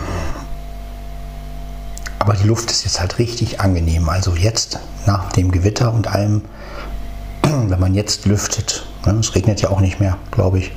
[2.18, 4.08] Aber die Luft ist jetzt halt richtig angenehm.
[4.08, 6.42] Also jetzt nach dem Gewitter und allem,
[7.42, 10.72] wenn man jetzt lüftet, ne, es regnet ja auch nicht mehr, glaube ich.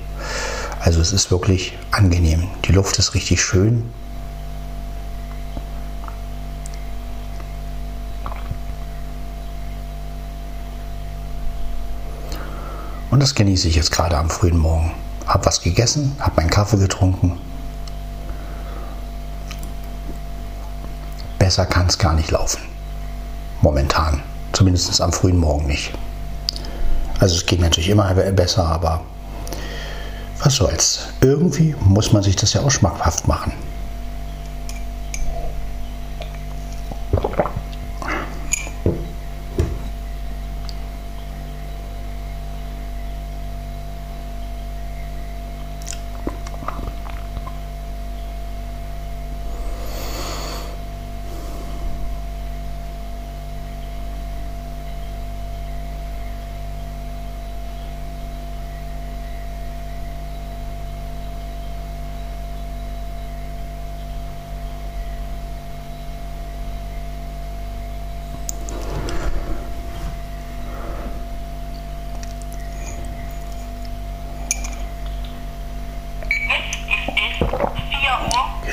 [0.80, 2.48] Also es ist wirklich angenehm.
[2.66, 3.92] Die Luft ist richtig schön.
[13.12, 14.92] Und das genieße ich jetzt gerade am frühen Morgen.
[15.26, 17.40] Hab was gegessen, hab meinen Kaffee getrunken
[21.50, 22.62] besser kann es gar nicht laufen.
[23.64, 24.22] Momentan.
[24.54, 25.91] Zumindest am frühen Morgen nicht.
[27.20, 29.02] Also es geht natürlich immer besser, aber
[30.43, 31.08] was soll's.
[31.22, 33.52] Irgendwie muss man sich das ja auch schmackhaft machen.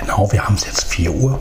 [0.01, 1.41] Genau, wir haben es jetzt 4 Uhr.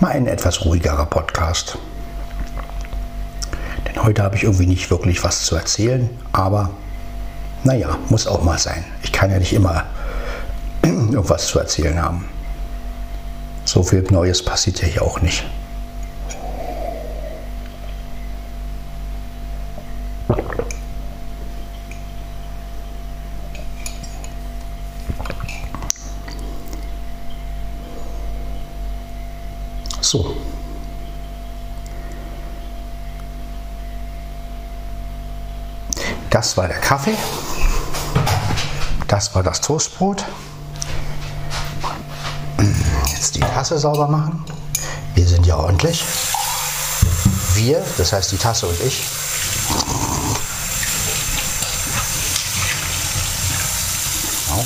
[0.00, 1.78] Mal ein etwas ruhigerer Podcast.
[3.86, 6.70] Denn heute habe ich irgendwie nicht wirklich was zu erzählen, aber
[7.64, 8.84] naja, muss auch mal sein.
[9.02, 9.84] Ich kann ja nicht immer
[10.82, 12.28] irgendwas zu erzählen haben.
[13.64, 15.44] So viel Neues passiert ja hier auch nicht.
[30.00, 30.36] So.
[36.32, 37.14] Das war der Kaffee.
[39.06, 40.24] Das war das Toastbrot.
[43.06, 44.42] Jetzt die Tasse sauber machen.
[45.14, 46.02] Wir sind ja ordentlich.
[47.52, 49.06] Wir, das heißt die Tasse und ich.
[54.48, 54.64] Genau.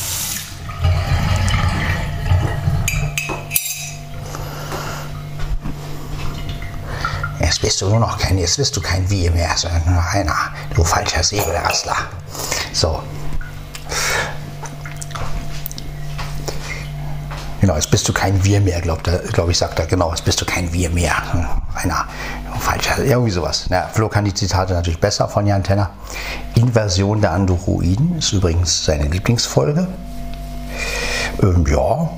[7.40, 10.14] Jetzt bist du nur noch kein, jetzt bist du kein Wir mehr, sondern nur noch
[10.14, 10.34] einer,
[10.74, 11.94] du falscher Säbelrassler.
[12.72, 13.02] So.
[17.60, 19.84] Genau, jetzt bist du kein Wir mehr, glaube glaub ich, sagt er.
[19.84, 21.16] Genau, jetzt bist du kein Wir mehr.
[21.74, 22.06] Einer
[22.60, 23.66] falscher, irgendwie sowas.
[23.68, 25.90] Ja, Flo kann die Zitate natürlich besser von Jan Tenner.
[26.54, 29.86] Inversion der Androiden ist übrigens seine Lieblingsfolge.
[31.42, 32.08] Ähm, ja,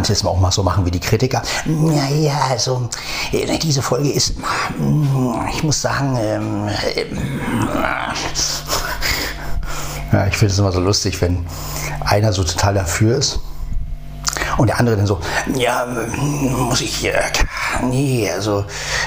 [0.00, 1.42] Es jetzt auch mal so machen wie die Kritiker.
[1.66, 2.88] Naja, also
[3.32, 4.34] äh, diese Folge ist,
[5.52, 6.68] ich muss sagen, ähm,
[10.12, 11.44] ja, ich finde es immer so lustig, wenn
[12.00, 13.40] einer so total dafür ist
[14.56, 15.20] und der andere dann so,
[15.54, 17.20] ja, muss ich, äh,
[17.82, 18.64] nee, also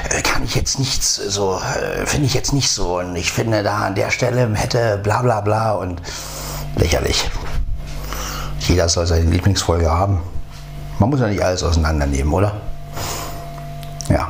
[0.10, 1.60] äh, kann ich jetzt nichts, so,
[2.06, 5.42] finde ich jetzt nicht so und ich finde da an der Stelle hätte bla bla
[5.42, 6.02] bla und
[6.76, 7.30] lächerlich.
[8.60, 10.22] Jeder soll seine Lieblingsfolge haben.
[11.00, 12.54] Man muss ja nicht alles auseinandernehmen, oder?
[14.10, 14.30] Ja.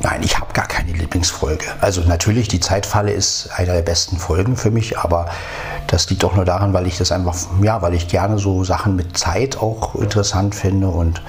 [0.00, 1.64] Nein, ich habe gar keine Lieblingsfolge.
[1.80, 5.26] Also natürlich, die Zeitfalle ist einer der besten Folgen für mich, aber
[5.86, 8.96] das liegt auch nur daran, weil ich das einfach, ja, weil ich gerne so Sachen
[8.96, 11.22] mit Zeit auch interessant finde und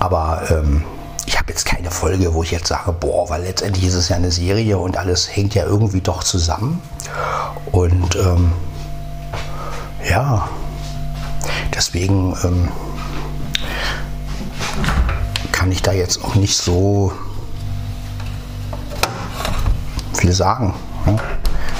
[0.00, 0.84] aber ähm,
[1.26, 4.16] ich habe jetzt keine Folge, wo ich jetzt sage, boah, weil letztendlich ist es ja
[4.16, 6.82] eine Serie und alles hängt ja irgendwie doch zusammen.
[7.72, 8.52] Und ähm,
[10.08, 10.48] ja,
[11.74, 12.68] deswegen ähm,
[15.52, 17.12] kann ich da jetzt auch nicht so
[20.14, 20.74] viel sagen.
[21.06, 21.16] Ne?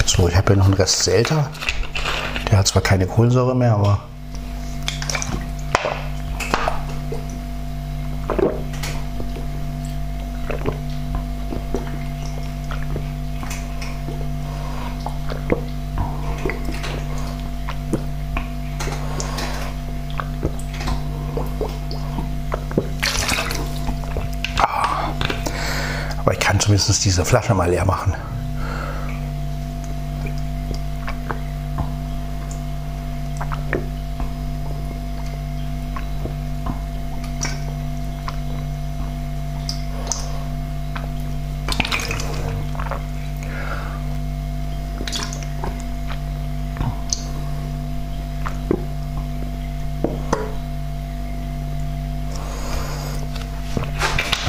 [0.05, 1.49] So, ich habe hier noch einen Rest Selta.
[2.49, 3.99] Der hat zwar keine Kohlensäure mehr, aber
[27.15, 28.13] diese Flasche mal leer machen.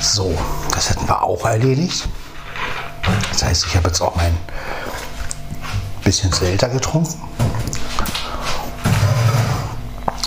[0.01, 0.37] So,
[0.75, 2.09] das hätten wir auch erledigt.
[3.67, 4.37] Ich habe jetzt auch mein
[6.05, 7.21] bisschen Selter getrunken.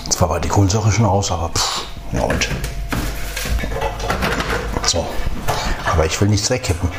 [0.10, 2.50] Zwar war die Kohlensäure schon aus, aber pff, ja und.
[4.86, 5.08] So.
[5.92, 6.90] Aber ich will nichts wegkippen.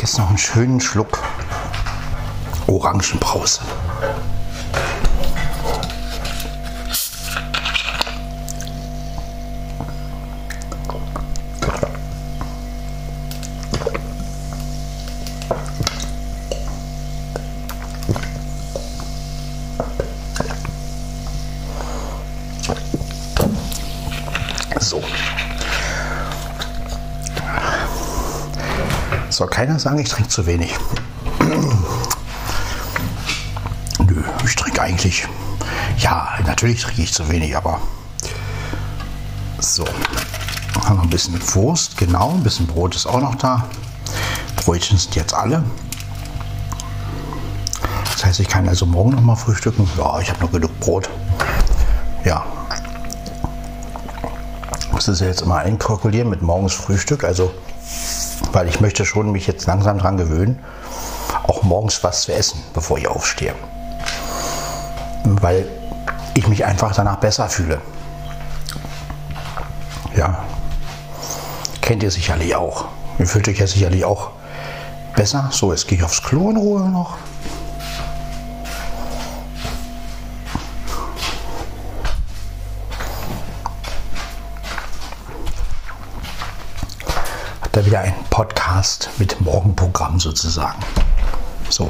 [0.00, 1.18] Jetzt noch einen schönen Schluck
[2.66, 3.60] Orangenbrause.
[29.38, 30.74] Soll keiner sagen, ich trinke zu wenig.
[34.00, 35.28] Nö, ich trinke eigentlich.
[35.98, 37.80] Ja, natürlich trinke ich zu wenig, aber.
[39.60, 39.84] So.
[40.84, 42.32] Haben wir ein bisschen Wurst, genau.
[42.32, 43.68] Ein bisschen Brot ist auch noch da.
[44.56, 45.62] Brötchen sind jetzt alle.
[48.12, 49.88] Das heißt, ich kann also morgen noch mal frühstücken.
[49.96, 51.08] Ja, ich habe noch genug Brot.
[52.24, 52.44] Ja.
[54.90, 57.22] Muss das jetzt immer einkalkulieren mit morgens Frühstück.
[57.22, 57.52] Also
[58.58, 60.58] weil ich möchte schon mich jetzt langsam daran gewöhnen,
[61.44, 63.54] auch morgens was zu essen, bevor ich aufstehe.
[65.22, 65.68] Weil
[66.34, 67.80] ich mich einfach danach besser fühle.
[70.16, 70.42] Ja.
[71.82, 72.86] Kennt ihr sicherlich auch.
[73.20, 74.30] Ihr fühlt euch ja sicherlich auch
[75.14, 75.50] besser.
[75.52, 77.16] So, jetzt gehe ich aufs Klo in Ruhe noch.
[87.78, 90.80] da wieder ein Podcast mit Morgenprogramm sozusagen.
[91.68, 91.88] So,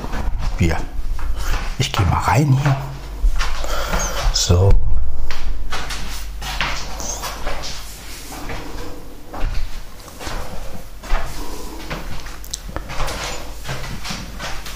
[0.59, 0.77] wir.
[1.79, 2.77] Ich gehe mal rein hier.
[4.35, 4.69] So.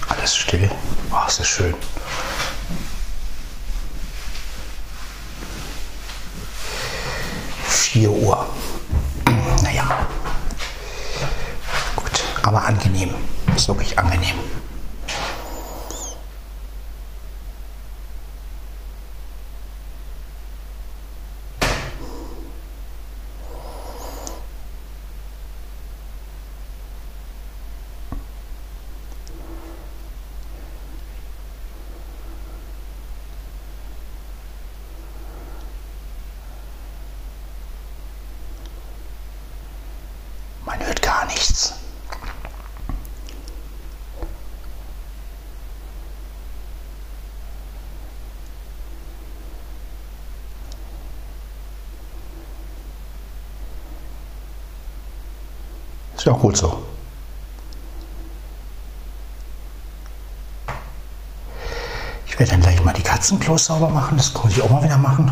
[0.08, 0.70] Alles still.
[1.12, 1.74] Ach, ist das schön.
[7.66, 8.46] Vier Uhr.
[9.62, 10.06] Naja.
[11.96, 13.14] Gut, aber angenehm.
[13.54, 14.36] Ist wirklich angenehm.
[40.64, 41.74] Man hört gar nichts.
[56.16, 56.82] Ist ja auch gut so.
[62.26, 64.16] Ich werde dann gleich mal die Katzenklos sauber machen.
[64.16, 65.30] Das muss ich auch mal wieder machen.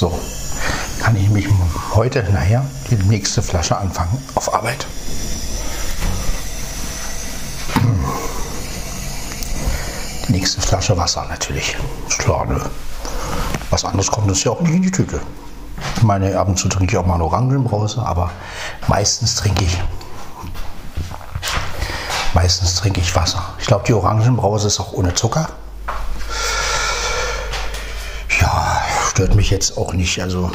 [0.00, 0.18] So,
[0.98, 1.46] kann ich mich
[2.16, 4.84] heute nachher die nächste Flasche anfangen auf Arbeit.
[10.26, 11.76] Die nächste Flasche Wasser natürlich.
[12.08, 12.60] Ist klar, ne?
[13.70, 15.20] Was anderes kommt uns ja auch nicht in die Tüte.
[15.98, 18.32] Ich meine, ab und zu trinke ich auch mal eine Orangenbrause, aber
[18.88, 19.78] meistens trinke ich
[22.34, 23.54] meistens trinke ich Wasser.
[23.60, 25.48] Ich glaube, die Orangenbrause ist auch ohne Zucker.
[28.40, 30.20] Ja, stört mich jetzt auch nicht.
[30.20, 30.50] Also,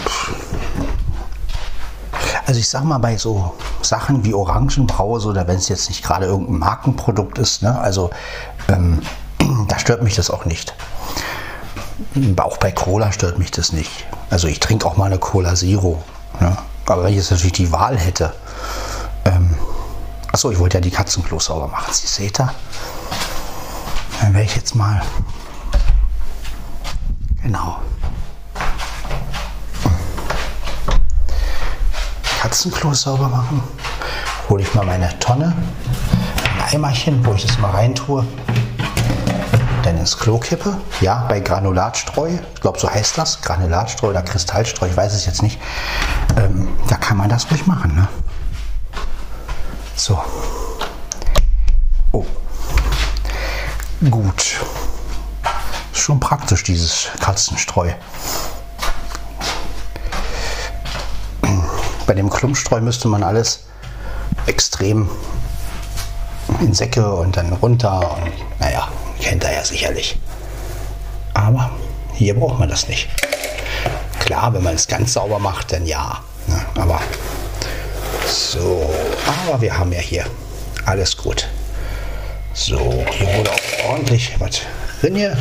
[2.45, 6.27] also ich sag mal, bei so Sachen wie Orangenbrause oder wenn es jetzt nicht gerade
[6.27, 8.11] irgendein Markenprodukt ist, ne, also
[8.67, 9.01] ähm,
[9.67, 10.75] da stört mich das auch nicht.
[12.37, 14.05] Auch bei Cola stört mich das nicht.
[14.29, 16.03] Also ich trinke auch mal eine Cola Zero.
[16.39, 16.55] Ne?
[16.85, 18.33] Aber wenn ich jetzt natürlich die Wahl hätte,
[19.23, 19.55] ähm,
[20.31, 21.93] achso, ich wollte ja die Katzenklos sauber machen.
[21.93, 22.53] Sie seht da?
[24.21, 25.01] Dann werde ich jetzt mal,
[27.41, 27.77] genau,
[32.45, 33.63] Katzenklos sauber machen.
[34.49, 35.51] Hole ich mal meine Tonne,
[36.53, 38.23] ein Eimerchen, wo ich das mal reintue
[39.81, 40.77] dann ins Klo kippe.
[41.01, 45.41] Ja, bei Granulatstreu, ich glaube, so heißt das, Granulatstreu oder Kristallstreu, ich weiß es jetzt
[45.41, 45.59] nicht.
[46.37, 47.95] Ähm, da kann man das ruhig machen.
[47.95, 48.07] Ne?
[49.95, 50.23] So.
[52.11, 52.27] Oh.
[54.11, 54.61] Gut.
[55.91, 57.89] Ist schon praktisch, dieses Katzenstreu.
[62.07, 63.65] Bei dem Klumpstreu müsste man alles
[64.45, 65.09] extrem
[66.59, 68.87] in Säcke und dann runter und naja,
[69.19, 70.17] kennt er ja sicherlich.
[71.33, 71.71] Aber
[72.13, 73.09] hier braucht man das nicht.
[74.19, 76.19] Klar, wenn man es ganz sauber macht, dann ja.
[76.47, 76.65] Ne?
[76.75, 77.01] Aber
[78.27, 78.89] so,
[79.47, 80.25] aber wir haben ja hier
[80.85, 81.47] alles gut.
[82.53, 84.61] So, hier wurde auch ordentlich was
[85.01, 85.37] drin hier.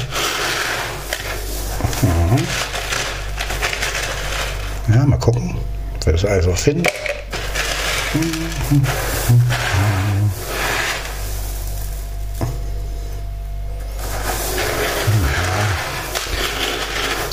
[2.02, 2.46] Mhm.
[4.94, 5.56] Ja, mal gucken,
[6.12, 6.84] das also finden.
[8.14, 8.84] Mhm.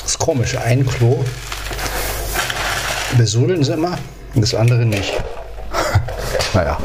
[0.01, 1.23] Das ist komisch, ein Klo
[3.17, 3.97] besudeln sie immer
[4.35, 5.13] das andere nicht.
[6.53, 6.77] naja.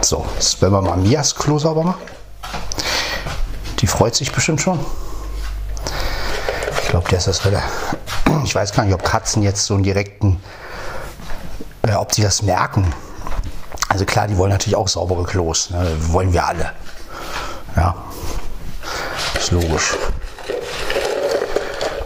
[0.00, 2.02] So, jetzt werden wir mal Mias Klo sauber machen.
[3.80, 4.78] Die freut sich bestimmt schon.
[6.82, 7.62] Ich glaube, der ist das Hölle.
[8.44, 10.40] Ich weiß gar nicht, ob Katzen jetzt so einen direkten,
[11.82, 12.92] äh, ob sie das merken.
[13.88, 15.70] Also klar, die wollen natürlich auch saubere Klos.
[15.70, 15.96] Ne?
[16.12, 16.72] Wollen wir alle.
[17.76, 17.94] Ja,
[19.38, 19.96] ist logisch.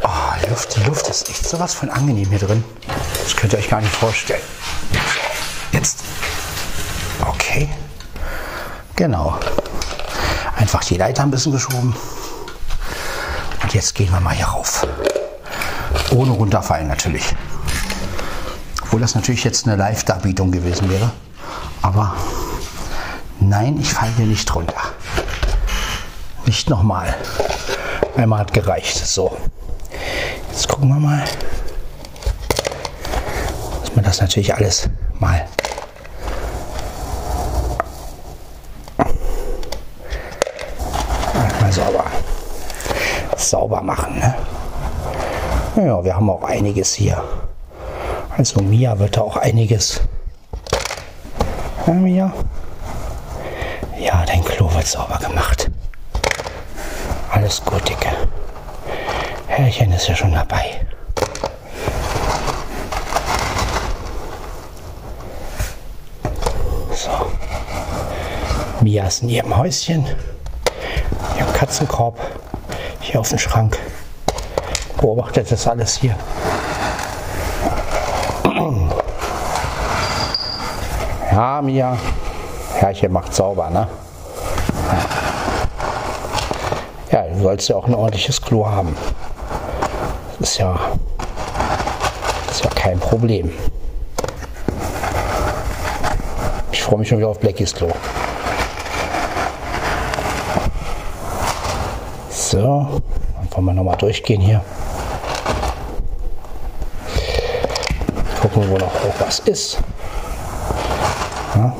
[0.02, 2.64] Oh, Luft, die Luft ist echt sowas von angenehm hier drin.
[3.22, 4.42] Das könnt ihr euch gar nicht vorstellen.
[5.72, 6.00] Jetzt.
[7.20, 7.68] Okay.
[8.96, 9.38] Genau.
[10.56, 11.94] Einfach die Leiter ein bisschen geschoben.
[13.62, 14.86] Und jetzt gehen wir mal hier rauf.
[16.14, 17.34] Ohne runterfallen natürlich.
[18.82, 21.10] Obwohl das natürlich jetzt eine Live-Darbietung gewesen wäre.
[21.82, 22.14] Aber
[23.40, 24.80] nein, ich falle hier nicht runter.
[26.46, 27.14] Nicht nochmal.
[28.16, 29.04] Einmal hat gereicht.
[29.06, 29.36] So.
[30.50, 31.24] Jetzt gucken wir mal.
[33.80, 34.88] muss man das natürlich alles
[35.18, 35.46] mal
[41.64, 42.04] mal sauber,
[43.36, 43.93] sauber machen.
[45.84, 45.90] Ne?
[45.90, 47.22] Ja, wir haben auch einiges hier.
[48.36, 50.00] Also Mia wird da auch einiges.
[51.86, 52.32] Ja, Mia?
[53.98, 55.70] Ja, dein Klo wird sauber gemacht.
[57.30, 58.08] Alles gut, Dicke.
[59.46, 60.80] Herrchen ist ja schon dabei.
[66.92, 67.10] So.
[68.80, 70.06] Mia ist in ihrem Häuschen.
[71.38, 72.18] Ihr Katzenkorb.
[73.00, 73.78] Hier auf dem Schrank.
[75.04, 76.16] Beobachtet das alles hier.
[81.30, 81.98] Ja, Mia.
[82.76, 83.86] Herrchen macht sauber, ne?
[87.10, 88.96] Ja, du sollst ja auch ein ordentliches Klo haben.
[90.38, 90.78] Das ist ja,
[92.46, 93.52] das ist ja kein Problem.
[96.72, 97.90] Ich freue mich schon wieder auf Blackies Klo.
[102.30, 103.02] So,
[103.36, 104.62] dann wollen wir nochmal durchgehen hier.
[108.54, 109.78] Gucken, wo noch was ist.
[111.56, 111.76] Ja.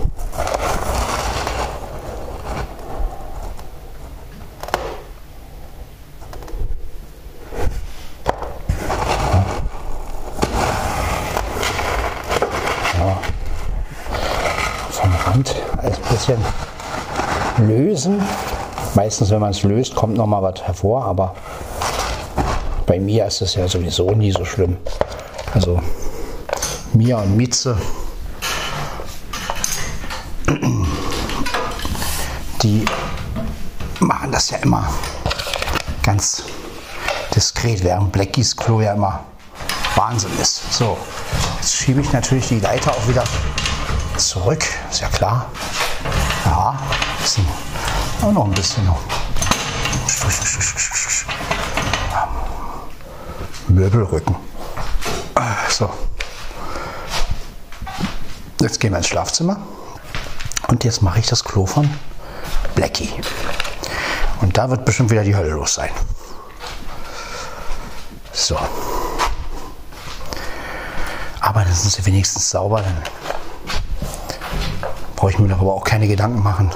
[14.90, 16.38] Vom Rand ein bisschen
[17.58, 18.20] lösen.
[18.94, 21.36] Meistens, wenn man es löst, kommt noch mal was hervor, aber
[22.86, 24.76] bei mir ist es ja sowieso nie so schlimm.
[25.54, 25.80] Also
[27.04, 27.76] Mia und Mieze
[32.62, 32.82] die
[34.00, 34.88] machen das ja immer
[36.02, 36.44] ganz
[37.34, 39.22] diskret, während Blackies Klo ja immer
[39.96, 40.72] Wahnsinn ist.
[40.72, 40.96] So,
[41.56, 43.24] jetzt schiebe ich natürlich die Leiter auch wieder
[44.16, 45.50] zurück, ist ja klar.
[46.46, 46.78] Ja,
[47.22, 47.38] ist
[48.22, 49.00] auch noch ein bisschen noch.
[53.68, 54.34] Möbelrücken.
[55.68, 55.90] So.
[58.64, 59.58] Jetzt gehen wir ins Schlafzimmer.
[60.68, 61.86] Und jetzt mache ich das Klo von
[62.74, 63.12] Blackie.
[64.40, 65.90] Und da wird bestimmt wieder die Hölle los sein.
[68.32, 68.58] So.
[71.40, 72.80] Aber dann sind sie wenigstens sauber.
[72.80, 73.02] Dann
[75.14, 76.70] brauche ich mir darüber auch keine Gedanken machen.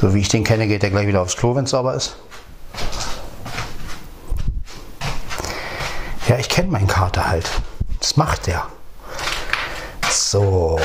[0.00, 2.14] So wie ich den kenne, geht er gleich wieder aufs Klo, wenn es sauber ist.
[6.28, 7.50] Ja, ich kenne meinen Kater halt.
[7.98, 8.64] Das macht der.
[10.34, 10.80] So.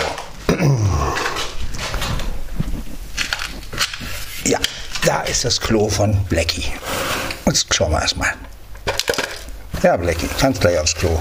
[4.45, 4.59] Ja,
[5.03, 6.71] da ist das Klo von Blackie.
[7.47, 8.29] Jetzt schauen wir erstmal.
[9.81, 11.19] Ja, Blackie, kannst gleich aufs Klo.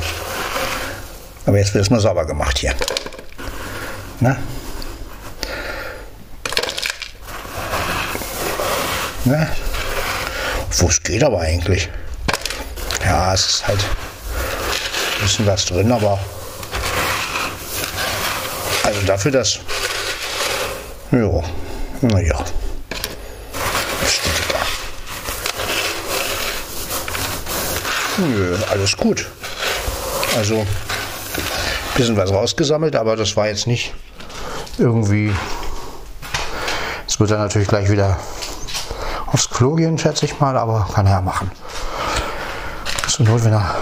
[1.47, 2.75] Aber jetzt wird es mal sauber gemacht hier.
[4.21, 4.37] Na?
[9.25, 9.49] Na?
[10.77, 11.89] Wo es geht aber eigentlich.
[13.03, 16.19] Ja, es ist halt ein bisschen was drin, aber
[18.89, 19.59] also dafür das.
[21.11, 21.43] Ja,
[22.01, 22.39] naja.
[28.17, 29.27] Nö, alles gut.
[30.39, 30.67] Also,
[31.95, 33.95] bisschen was rausgesammelt, aber das war jetzt nicht
[34.79, 35.35] irgendwie.
[37.07, 38.19] Es wird dann natürlich gleich wieder
[39.27, 41.51] aufs Klo gehen, schätze ich mal, aber kann er ja machen.
[43.07, 43.75] Zur Not, wenn er,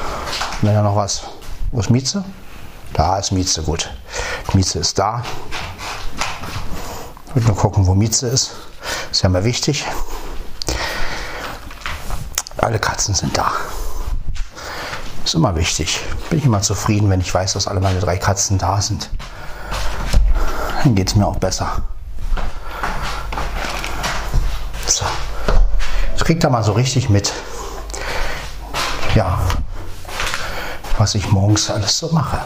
[0.63, 1.23] wenn er noch was.
[1.71, 2.25] Wo ist Mieze?
[2.93, 3.89] Da ist Mieze, gut.
[4.57, 5.23] Mieze ist da.
[7.29, 8.53] Ich würde nur gucken, wo Mieze ist.
[9.11, 9.85] Ist ja mal wichtig.
[12.57, 13.53] Alle Katzen sind da.
[15.25, 16.01] Ist immer wichtig.
[16.31, 19.11] Bin ich immer zufrieden, wenn ich weiß, dass alle meine drei Katzen da sind.
[20.83, 21.83] Dann geht es mir auch besser.
[24.87, 25.05] So.
[26.13, 27.31] Jetzt kriegt er mal so richtig mit,
[29.15, 29.39] ja,
[30.97, 32.41] was ich morgens alles so mache.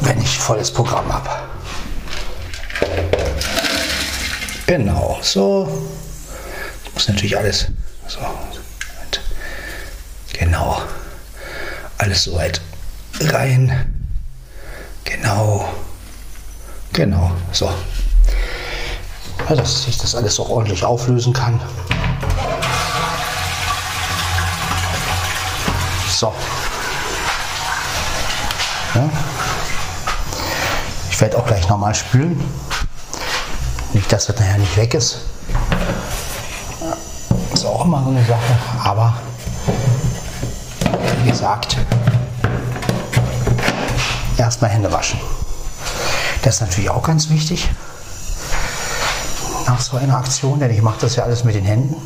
[0.00, 1.28] Wenn ich volles Programm habe.
[4.68, 5.68] Genau, so.
[6.84, 7.66] Das muss natürlich alles
[8.06, 8.20] so.
[10.38, 10.80] Genau.
[11.98, 12.60] Alles soweit
[13.20, 13.92] rein.
[15.02, 15.68] Genau.
[16.92, 17.32] Genau.
[17.50, 17.68] So.
[19.48, 21.60] Ja, dass sich das alles auch ordentlich auflösen kann.
[26.08, 26.32] So.
[31.16, 32.38] Ich werde auch gleich nochmal spülen.
[33.94, 35.20] Nicht, dass das nachher nicht weg ist.
[37.54, 39.16] Ist auch immer so eine Sache, aber
[41.22, 41.78] wie gesagt,
[44.36, 45.18] erstmal Hände waschen.
[46.42, 47.70] Das ist natürlich auch ganz wichtig
[49.66, 51.96] nach so einer Aktion, denn ich mache das ja alles mit den Händen.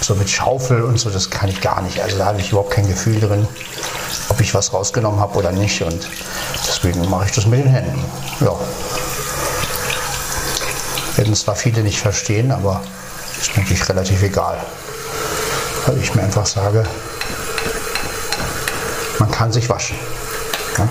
[0.00, 2.00] So mit Schaufel und so, das kann ich gar nicht.
[2.00, 3.46] Also da habe ich überhaupt kein Gefühl drin,
[4.30, 5.82] ob ich was rausgenommen habe oder nicht.
[5.82, 6.08] Und
[6.82, 8.04] deswegen mache ich das mit den Händen.
[8.40, 8.54] Ja.
[11.16, 12.82] Werden zwar viele nicht verstehen, aber
[13.40, 14.58] ist natürlich relativ egal.
[15.86, 16.84] Weil ich mir einfach sage,
[19.18, 19.96] man kann sich waschen.
[20.78, 20.88] Ja?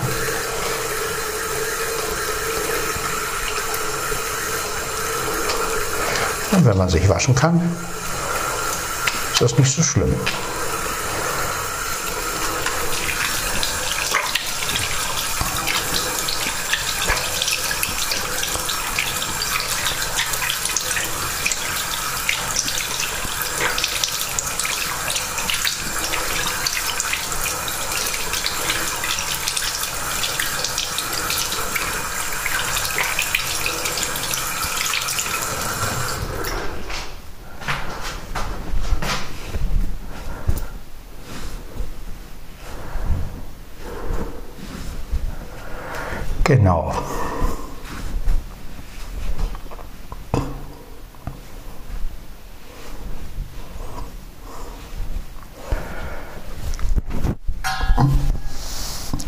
[6.52, 7.60] Und wenn man sich waschen kann,
[9.32, 10.14] ist das nicht so schlimm.
[46.52, 46.92] Genau.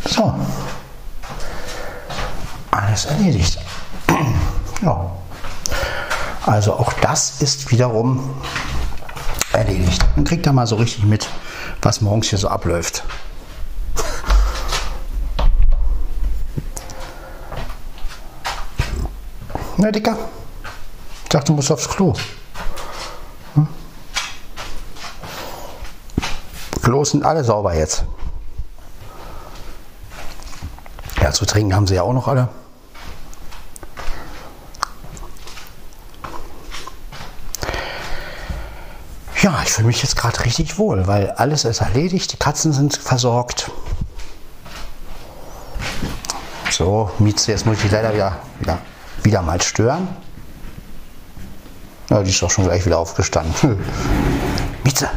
[0.04, 0.34] So.
[2.70, 3.58] Alles erledigt.
[4.82, 5.10] Ja.
[6.44, 8.34] Also auch das ist wiederum
[9.52, 10.04] erledigt.
[10.14, 11.28] Man kriegt da mal so richtig mit,
[11.82, 13.04] was morgens hier so abläuft.
[19.76, 20.16] Na, Dicker.
[21.24, 22.14] Ich dachte, du musst aufs Klo.
[23.54, 23.68] Hm?
[27.04, 28.04] Sind alle sauber jetzt.
[31.20, 32.48] Ja, zu trinken haben sie ja auch noch alle.
[39.42, 42.96] Ja, ich fühle mich jetzt gerade richtig wohl, weil alles ist erledigt, die Katzen sind
[42.96, 43.70] versorgt.
[46.70, 48.78] So, Mieze, jetzt muss ich leider wieder, wieder
[49.24, 50.06] wieder mal stören.
[52.10, 53.78] Ja, die ist doch schon gleich wieder aufgestanden.
[54.84, 55.08] Mieze!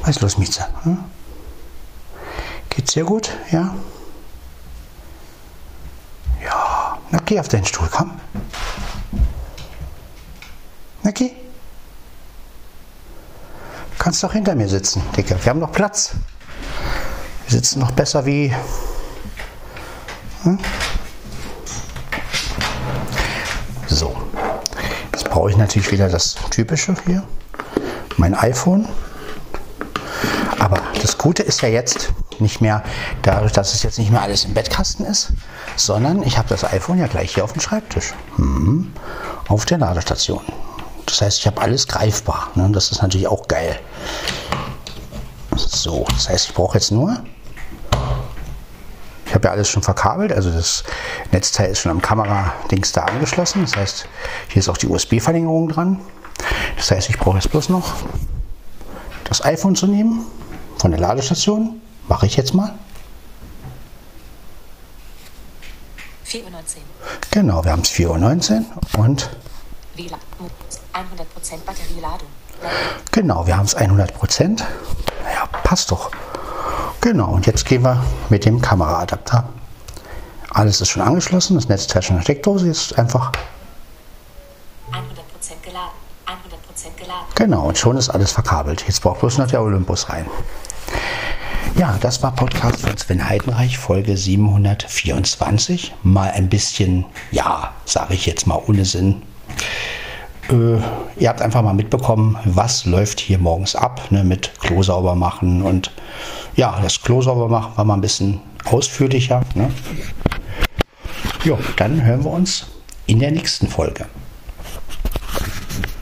[0.00, 0.66] Was ist los, Mieze?
[0.82, 1.02] Hm?
[2.68, 3.30] Geht's dir gut?
[3.50, 3.74] Ja?
[6.44, 6.98] Ja.
[7.10, 8.20] Na, geh auf deinen Stuhl, komm.
[11.02, 11.43] Na, geh.
[14.04, 15.34] Du kannst doch hinter mir sitzen, Dicke.
[15.42, 16.10] Wir haben noch Platz.
[17.46, 18.52] Wir sitzen noch besser wie...
[20.42, 20.58] Hm?
[25.30, 27.22] brauche ich natürlich wieder das typische hier,
[28.18, 28.86] mein iPhone.
[30.58, 32.84] Aber das Gute ist ja jetzt nicht mehr,
[33.22, 35.32] dadurch, dass es jetzt nicht mehr alles im Bettkasten ist,
[35.76, 38.92] sondern ich habe das iPhone ja gleich hier auf dem Schreibtisch, hm,
[39.48, 40.42] auf der Ladestation.
[41.06, 42.48] Das heißt, ich habe alles greifbar.
[42.54, 42.70] Ne?
[42.72, 43.78] Das ist natürlich auch geil.
[45.56, 47.22] So, das heißt, ich brauche jetzt nur
[49.34, 50.84] ich habe ja alles schon verkabelt, also das
[51.32, 53.62] Netzteil ist schon am Kameradings da angeschlossen.
[53.62, 54.06] Das heißt,
[54.46, 56.00] hier ist auch die USB-Verlängerung dran.
[56.76, 57.94] Das heißt, ich brauche jetzt bloß noch
[59.24, 60.24] das iPhone zu nehmen
[60.78, 61.80] von der Ladestation.
[62.06, 62.78] Mache ich jetzt mal.
[66.28, 66.52] 4.19 Uhr.
[67.32, 69.30] Genau, wir haben es 4.19 Uhr und
[69.98, 72.28] 100% Batterieladung.
[73.12, 74.60] Genau, wir haben es 100%.
[74.60, 76.10] Ja, passt doch.
[77.00, 79.48] Genau, und jetzt gehen wir mit dem Kameraadapter.
[80.50, 83.32] Alles ist schon angeschlossen, das Netzteil schon in der Steckdose, ist einfach
[84.90, 85.90] 100% geladen.
[86.26, 87.26] 100% geladen.
[87.34, 88.84] Genau, und schon ist alles verkabelt.
[88.86, 90.26] Jetzt braucht bloß noch der Olympus rein.
[91.76, 95.92] Ja, das war Podcast von Sven Heidenreich, Folge 724.
[96.04, 99.22] Mal ein bisschen, ja, sage ich jetzt mal ohne Sinn.
[100.50, 100.78] Äh,
[101.18, 105.62] ihr habt einfach mal mitbekommen, was läuft hier morgens ab ne, mit Klo sauber machen
[105.62, 105.90] und
[106.56, 109.42] ja, das Klo sauber machen war mal ein bisschen ausführlicher.
[109.54, 109.70] Ne?
[111.44, 112.66] Ja, dann hören wir uns
[113.06, 114.06] in der nächsten Folge.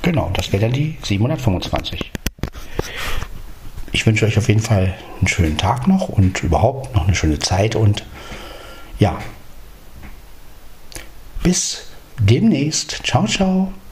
[0.03, 2.11] Genau, das wäre dann die 725.
[3.93, 7.39] Ich wünsche euch auf jeden Fall einen schönen Tag noch und überhaupt noch eine schöne
[7.39, 8.05] Zeit und
[8.99, 9.19] ja,
[11.43, 11.87] bis
[12.19, 13.01] demnächst.
[13.05, 13.73] Ciao, ciao.